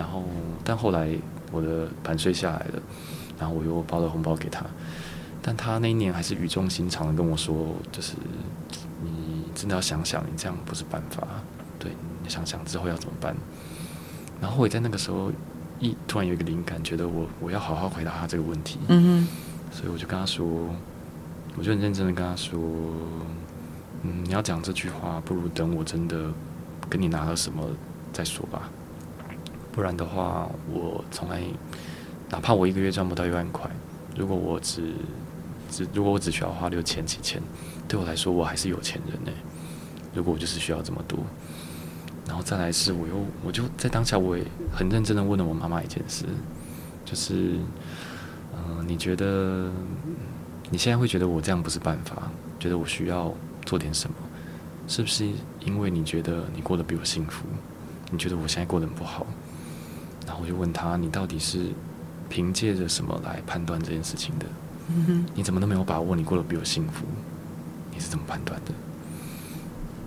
[0.00, 0.24] 然后
[0.64, 1.10] 但后来
[1.52, 2.82] 我的盘税下来了，
[3.38, 4.64] 然后我又包了红包给他，
[5.42, 8.14] 但他那一年还是语重心长的跟我说，就是
[9.02, 11.28] 你真的要想想，你这样不是办法，
[11.78, 11.92] 对，
[12.22, 13.36] 你想想之后要怎么办。
[14.40, 15.30] 然后我在那个时候
[15.80, 18.78] 一突然有一个灵感，觉得我我要好好回答他这个问题。
[18.88, 19.28] 嗯哼。
[19.70, 20.46] 所以我就跟他说，
[21.58, 22.58] 我就很认真的跟他说，
[24.02, 26.32] 嗯，你要讲这句话，不如等我真的
[26.88, 27.62] 跟你拿了什么
[28.14, 28.70] 再说吧。
[29.72, 31.42] 不然的话，我从来
[32.28, 33.70] 哪怕我一个月赚不到一万块，
[34.16, 34.94] 如果我只
[35.70, 37.40] 只如果我只需要花六千七千，
[37.86, 39.30] 对我来说我还是有钱人呢。
[40.12, 41.18] 如果我就是需要这么多。
[42.26, 43.14] 然后再来是，我又
[43.44, 46.24] 我就在当下，我也很认真的问了我妈妈一件事，
[47.04, 47.56] 就是，
[48.54, 49.68] 嗯，你觉得
[50.70, 54.14] 你现在会觉得我这样不是办法，觉得我需要做点什么，
[54.86, 55.28] 是不是
[55.60, 57.44] 因为你觉得你过得比我幸福？
[58.12, 59.26] 你觉得我现在过得很不好？
[60.30, 61.66] 然后我就问他，你到底是
[62.28, 64.46] 凭借着什么来判断这件事情的？
[65.34, 67.04] 你怎么都没有把握你过得比我幸福？
[67.92, 68.72] 你是怎么判断的？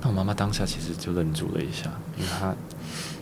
[0.01, 2.55] 那我妈妈当下其实就愣住了一下，因为她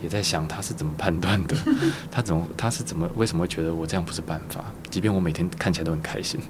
[0.00, 1.56] 也在想她是怎么判断的，
[2.08, 4.64] 她怎么她是怎么为什么会觉得我这样不是办法？
[4.88, 6.40] 即便我每天看起来都很开心，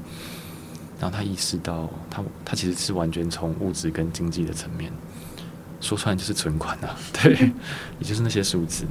[1.00, 4.92] 然后她意识到，她她其实是完全从物质跟经济的层面
[5.80, 7.52] 说出来就是存款啊， 对，
[7.98, 8.84] 也就是那些数字。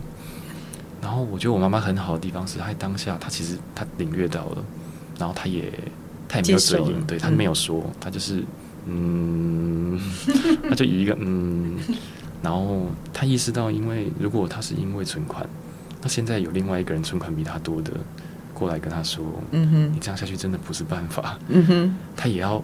[1.02, 4.64] 然后我觉得我妈妈很好的地方是，她当下她其实她领略到了，
[5.18, 5.72] 然后她也
[6.28, 8.44] 她也没有嘴硬，对她没有说，她就是
[8.86, 10.00] 嗯。
[10.70, 11.78] 她就以一个嗯，
[12.42, 15.46] 然后她意识到，因为如果她是因为存款，
[16.02, 17.92] 那现在有另外一个人存款比她多的
[18.54, 22.64] 过来跟她说，嗯哼，你这样下去真的不是办法，嗯哼，她也要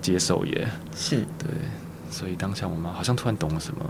[0.00, 1.16] 接受耶，是。
[1.38, 1.50] 对，
[2.10, 3.84] 所以当下我妈好像突然懂了什么，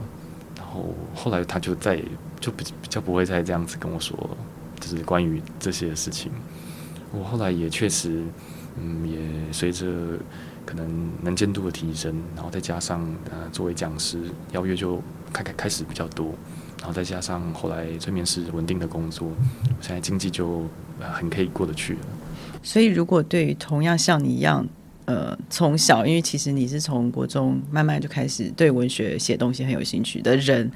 [0.57, 2.03] 然后后来她就再
[2.43, 4.37] 就比比较不会再这样子跟我说，
[4.79, 6.31] 就是关于这些事情，
[7.11, 8.23] 我后来也确实，
[8.77, 9.19] 嗯，也
[9.51, 9.87] 随着。
[10.65, 14.23] 可能能见度的提升，然后再加上呃，作为讲师
[14.53, 16.33] 邀约就开开开始比较多，
[16.79, 20.65] 然后再加上后来催眠师稳定的工作，我现在经济就
[21.01, 22.01] 很可以过得去了。
[22.63, 24.65] 所以，如果对于同样像你一样，
[25.07, 30.71] 呃，从小因为其实你是从国中慢慢就开始对文学写东西很有兴趣的人，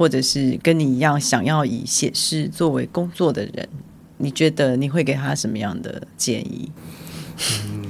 [0.00, 3.68] 或者是跟你一样想要以写诗作为工作的人，
[4.16, 6.72] 你觉得你会给他什么样的建议？
[7.66, 7.84] 嗯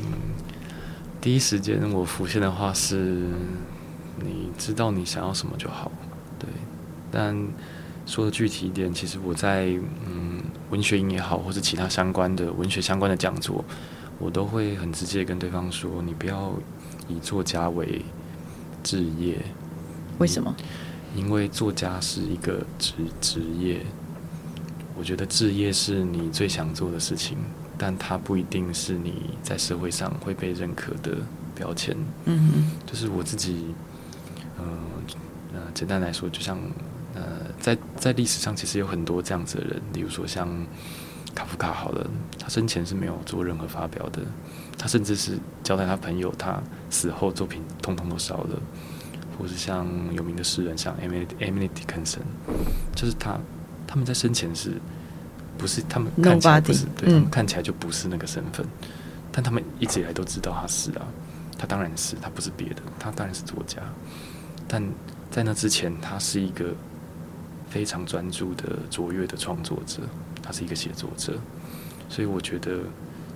[1.20, 3.28] 第一时间我浮现的话是，
[4.18, 5.92] 你知道你想要什么就好。
[6.36, 6.48] 对，
[7.12, 7.46] 但
[8.06, 9.66] 说的具体一点，其实我在
[10.04, 13.64] 嗯文学营也好，或者其他相关的文学相关的讲座，
[14.18, 16.52] 我都会很直接跟对方说，你不要
[17.06, 18.04] 以作家为
[18.82, 19.40] 职业。
[20.18, 20.52] 为什么？
[21.14, 23.84] 因为作家是一个职职业，
[24.96, 27.36] 我觉得职业是你最想做的事情，
[27.76, 31.18] 但它不一定是你在社会上会被认可的
[31.54, 31.96] 标签。
[32.26, 33.74] 嗯哼，就是我自己，
[34.56, 34.64] 呃
[35.52, 36.58] 呃，简单来说，就像
[37.14, 37.22] 呃，
[37.58, 40.48] 在在历史上其实有很多这样子的人，例如说像
[41.34, 42.08] 卡夫卡，好了，
[42.38, 44.22] 他生前是没有做任何发表的，
[44.78, 48.60] 他甚至是交代他朋友，他死后作品通通都烧了。
[49.40, 52.18] 或是像有名的诗人，像 Emily Emily Dickinson，
[52.94, 53.40] 就是他，
[53.86, 54.72] 他们在生前是
[55.56, 58.66] 不是他们看起来不是，对他们看起来就不是那个身份，
[59.32, 61.06] 但他们一直以来都知道他是啊，
[61.56, 63.80] 他当然是，他不是别的，他当然是作家，
[64.68, 64.86] 但
[65.30, 66.74] 在那之前，他是一个
[67.70, 70.02] 非常专注的卓越的创作者，
[70.42, 71.38] 他是一个写作者，
[72.10, 72.80] 所以我觉得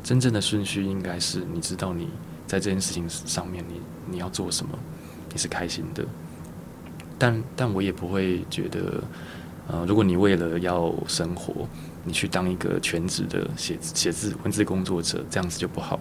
[0.02, 2.10] 真正的顺序应该是，你知道你
[2.46, 4.78] 在这件事情上面，你你要做什么。
[5.34, 6.06] 你是开心的，
[7.18, 9.02] 但但我也不会觉得，
[9.66, 11.68] 呃，如果你为了要生活，
[12.04, 15.98] 你去当一个全职的写写字文字工作者，这样子就不好。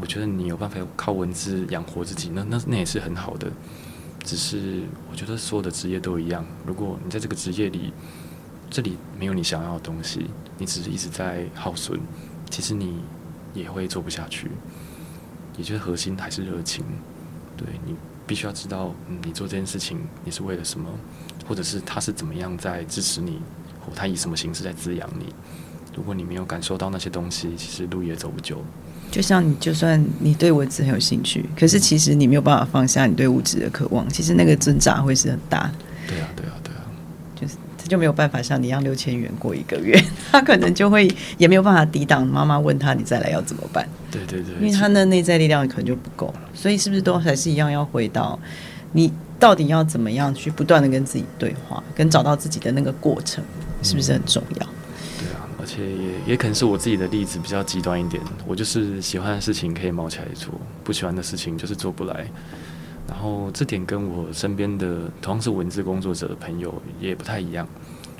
[0.00, 3.50] 我觉得你有办法靠文字养活自己，那那那也是很好的。
[4.22, 7.92] 只是我觉得所有的职业都一样，如果你在这个职业里，
[8.70, 11.98] 这里没有你想要的东西，你只是一直在耗损，
[12.48, 13.02] 其实你
[13.54, 14.48] 也会做不下去。
[15.56, 16.84] 也就是核心还是热情，
[17.56, 17.96] 对你。
[18.26, 20.88] 必须要知道，嗯，你做这件事情你是为了什么，
[21.46, 23.40] 或者是他是怎么样在支持你，
[23.80, 25.32] 或他以什么形式在滋养你。
[25.94, 28.62] 如果你没有感受到那些东西，其实路也走不久。
[29.10, 35.70] 就像你，就算你对文字很有兴趣，可是其实你没有办法放下你对物质的渴望，其实那个挣扎会是很大。
[36.08, 36.71] 对啊，对啊，对啊，
[37.92, 43.86] 就没有办法像你一样六千元过一个月， 他可能就会也没有办法抵挡妈妈问他你再来要怎么办。
[44.10, 48.38] 对对对，因为他的内在力量可能就不够，所以是不是都还是一样要回到
[48.92, 53.44] 你到底要怎么样去不断的跟自己对话，跟找到自己的那个过程，
[53.82, 54.66] 是不是很重要？
[55.18, 60.48] 对啊，而且也也可能是我自己的例子比较极端一点，我就是喜欢的事情可以冒起来做，
[60.82, 62.26] 不喜欢的事情就是做不来。
[63.12, 67.68] 然后这点跟我身边的同样是文字工作者的朋友也不太一样。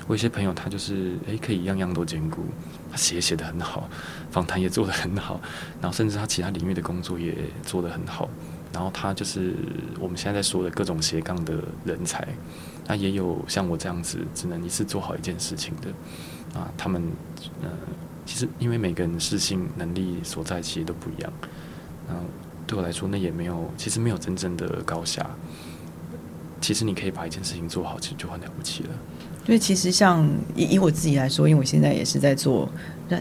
[0.05, 2.43] 我有些朋友他就是诶，可以样样都兼顾，
[2.91, 3.89] 他写写的很好，
[4.29, 5.41] 访谈也做得很好，
[5.81, 8.29] 然后甚至他其他领域的工作也做得很好，
[8.71, 9.55] 然后他就是
[9.99, 12.27] 我们现在在说的各种斜杠的人才。
[12.85, 15.89] 那也有像我这样子只能一次做好一件事情的
[16.59, 17.01] 啊，他们
[17.63, 17.69] 呃，
[18.27, 21.33] 其实因为每个人事性能力所在其实都不一样，
[22.07, 22.23] 然后
[22.65, 25.25] 对我来说那也没有，其实没有真正的高下。
[26.61, 28.89] 其实你可以把一件事情做好，其实就很了不起了。
[29.45, 32.69] 因为其实像以以我自己来说，因为我现在也是在做，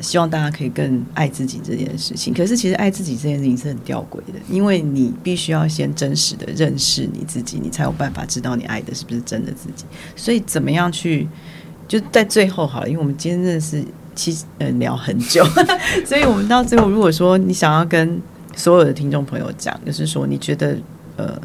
[0.01, 2.33] 希望大家可以更爱自己这件事情。
[2.33, 9.85] 可是其实爱自己这件事情是很吊诡的，因为你必须要先真实的认识你自己，你才有办法知道你爱的是不是真的自己。
[10.15, 11.27] 所以怎么样去
[11.89, 13.85] 就在最后好了，因为我们今天真的是
[14.15, 15.45] 其实呃聊很久，
[16.07, 18.23] 所以我们到最后如果说你想要跟
[18.57, 20.77] 所有的听众朋友讲，就是说你觉得
[21.17, 21.41] 呃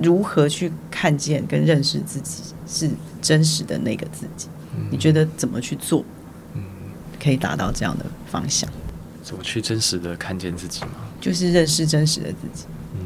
[0.00, 2.90] 如何去看见跟认识自己是。
[3.20, 4.46] 真实的那个自己，
[4.92, 6.04] 你觉得怎么去做，
[7.20, 8.70] 可以达到这样的方向？
[9.24, 10.90] 怎么去真实的看见自己吗？
[11.20, 12.64] 就是认识真实的自己。
[12.94, 13.00] 嗯，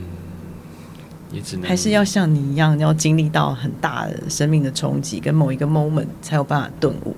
[1.33, 7.17] 也只能还是要像你一样，要经历到很大的生命的冲击，跟某一个 moment 才有办法顿悟。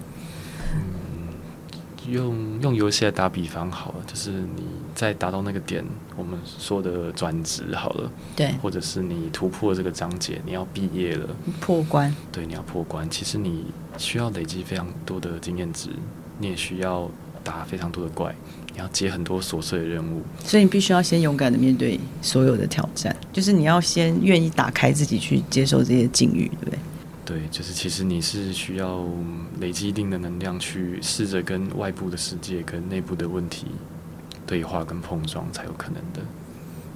[0.73, 4.63] 嗯用用游戏来打比方好了，就是你
[4.95, 5.85] 在达到那个点，
[6.17, 11.29] 我们说的转职好了，对，或者是你突破这个章节，你要毕业了，
[11.61, 13.09] 破关，对，你要破关。
[13.11, 13.67] 其实你
[13.99, 15.89] 需要累积非常多的经验值，
[16.39, 17.11] 你也需要
[17.43, 18.35] 打非常多的怪，
[18.73, 26.79] 你要接很多琐碎的任务，所以你必须要先勇敢的面对所有的挑战，就是你要先愿意打开自己去接受这些境遇，对不对？
[27.25, 29.03] 对，就是其实你是需要
[29.59, 33.67] 累积一定的能量，去试着跟外部的世界、跟内部的问题
[34.47, 36.21] 对话跟碰撞，才有可能的。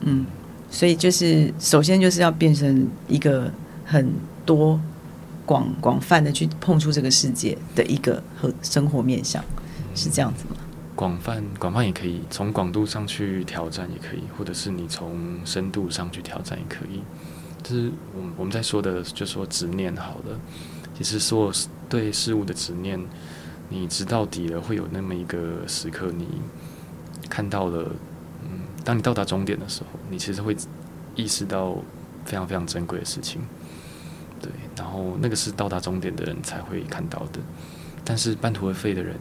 [0.02, 0.26] 嗯，
[0.70, 3.50] 所以就是首先就是要变成一个
[3.84, 4.12] 很
[4.46, 4.80] 多
[5.44, 9.42] 广广泛的去碰触这个世界的一个和生活面向，
[9.94, 10.56] 是这样子吗？
[10.94, 17.00] 广泛广泛也可以，从广度上去挑战也可以，或者是你从深度上去挑战也可以。
[17.62, 20.38] 就是我们我们在说的，就说执念好了。
[20.96, 21.52] 其实说
[21.88, 23.00] 对事物的执念，
[23.68, 26.26] 你知到底了，会有那么一个时刻，你
[27.28, 27.90] 看到了，
[28.44, 30.56] 嗯，当你到达终点的时候，你其实会
[31.14, 31.76] 意识到
[32.24, 33.40] 非常非常珍贵的事情。
[34.40, 37.40] 对，然后那个是到达终点的人才会看到的，
[38.04, 39.16] 但是半途而废的人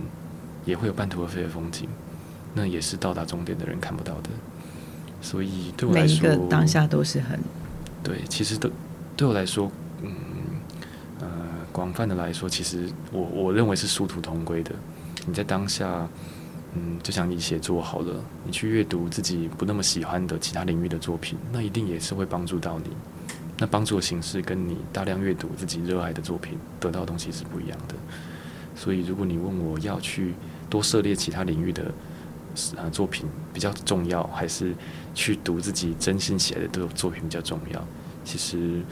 [0.64, 1.90] 也会有半途而废的风景，
[2.54, 4.30] 那也是到达终点的人看不到的。
[5.20, 7.40] 所以对我来说，每一个当下都是很
[8.04, 8.70] 对，其实都
[9.16, 9.72] 对我来说，
[10.04, 10.12] 嗯
[11.20, 11.28] 呃，
[11.72, 14.72] 广泛的来说，其实我我认为是殊途同归的。
[15.26, 16.08] 你在当下，
[16.74, 22.90] 嗯，就像你写作好了，你去阅读自己不那么喜欢的其他领域的作品，那一定也是会帮助到你。
[23.60, 27.96] 那帮助的形式跟你大量阅读自己热爱的作品得到的东西是不一样的。
[28.76, 30.36] 所以，如果你问我要去
[30.70, 31.92] 多涉猎其他领域的
[32.76, 34.76] 呃作品比较重要，还是
[35.16, 37.84] 去读自己真心写的作作品比较重要？
[38.24, 38.84] 其实，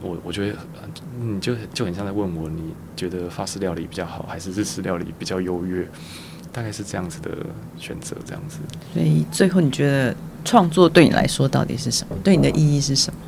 [0.00, 0.58] 我我觉得，
[1.18, 5.88] 你就就很像在问我，你觉得法式料理比较好，还是日式料理比较优越？
[6.54, 7.30] 大概是这样子的
[7.76, 8.58] 选择，这样子。
[8.92, 12.16] 所以，最后你觉得创作对你来说到底是什么？
[12.22, 13.18] 对你的意义是什么？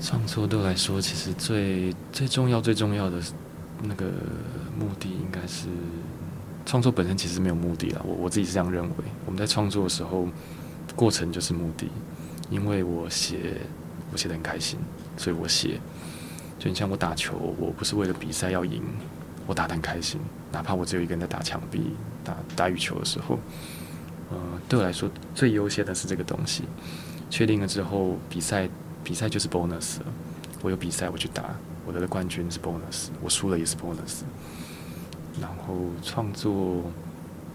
[0.00, 3.16] 创作对我来说，其实最最重要、最重要的
[3.82, 4.06] 那个
[4.78, 5.66] 目的，应该是
[6.64, 8.02] 创作本身其实没有目的了。
[8.06, 8.94] 我我自己是这样认为。
[9.24, 10.28] 我们在创作的时候，
[10.94, 11.90] 过程就是目的，
[12.48, 13.60] 因为我写，
[14.12, 14.78] 我写的很开心，
[15.16, 15.80] 所以我写。
[16.58, 18.82] 就你像我打球，我不是为了比赛要赢，
[19.46, 20.20] 我打的很开心，
[20.52, 21.94] 哪怕我只有一个人在打墙壁、
[22.24, 23.38] 打打羽球的时候，
[24.30, 24.36] 呃，
[24.68, 26.64] 对我来说最优先的是这个东西。
[27.30, 28.68] 确定了之后，比赛。
[29.04, 29.98] 比赛就是 bonus，
[30.62, 31.54] 我有比赛我去打，
[31.86, 34.22] 我得了冠军是 bonus，我输了也是 bonus。
[35.40, 36.82] 然后创作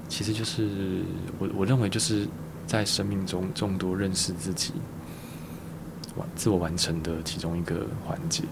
[0.07, 1.01] 其实就是
[1.37, 2.25] 我我认为就是
[2.65, 4.71] 在生命中众多认识自己、
[6.15, 8.45] 完自我完成的其中一个环节。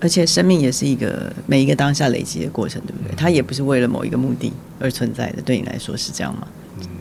[0.00, 3.14] 而且生命也是一个每一个当下累积的过程，对不对？
[3.16, 6.46] 它也不是为了某一个目的而存在的，对你来说是这样吗？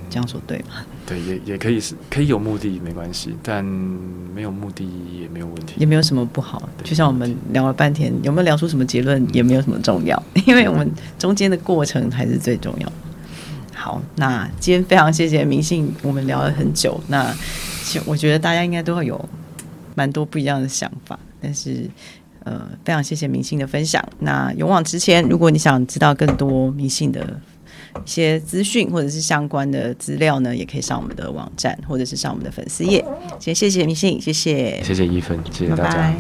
[0.09, 0.83] 这样说对吗？
[1.05, 4.83] 对，也也可以是，可以有目的没关系，但没有目的
[5.21, 6.67] 也没有问题，也没有什么不好。
[6.83, 12.91] 就像我们聊了半天，有没有聊出什么结论，也没有什么重要，因为我们中间的过程才是最重要。
[13.75, 16.99] 好，那今天非常谢谢明信，我们聊了很久。
[17.07, 17.31] 那
[18.05, 19.29] 我觉得大家应该都会有
[19.93, 21.87] 蛮多不一样的想法，但是
[22.49, 24.03] 呃，非常谢谢明信的分享。
[24.19, 27.39] 那勇往直前，如果你想知道更多明信的。
[28.05, 33.03] 一些资讯或者是相关的资料呢，也可以上我们的网站，或者是上我们的粉丝页。
[33.39, 36.13] 先谢谢明信，谢谢，谢谢一分，谢谢大家。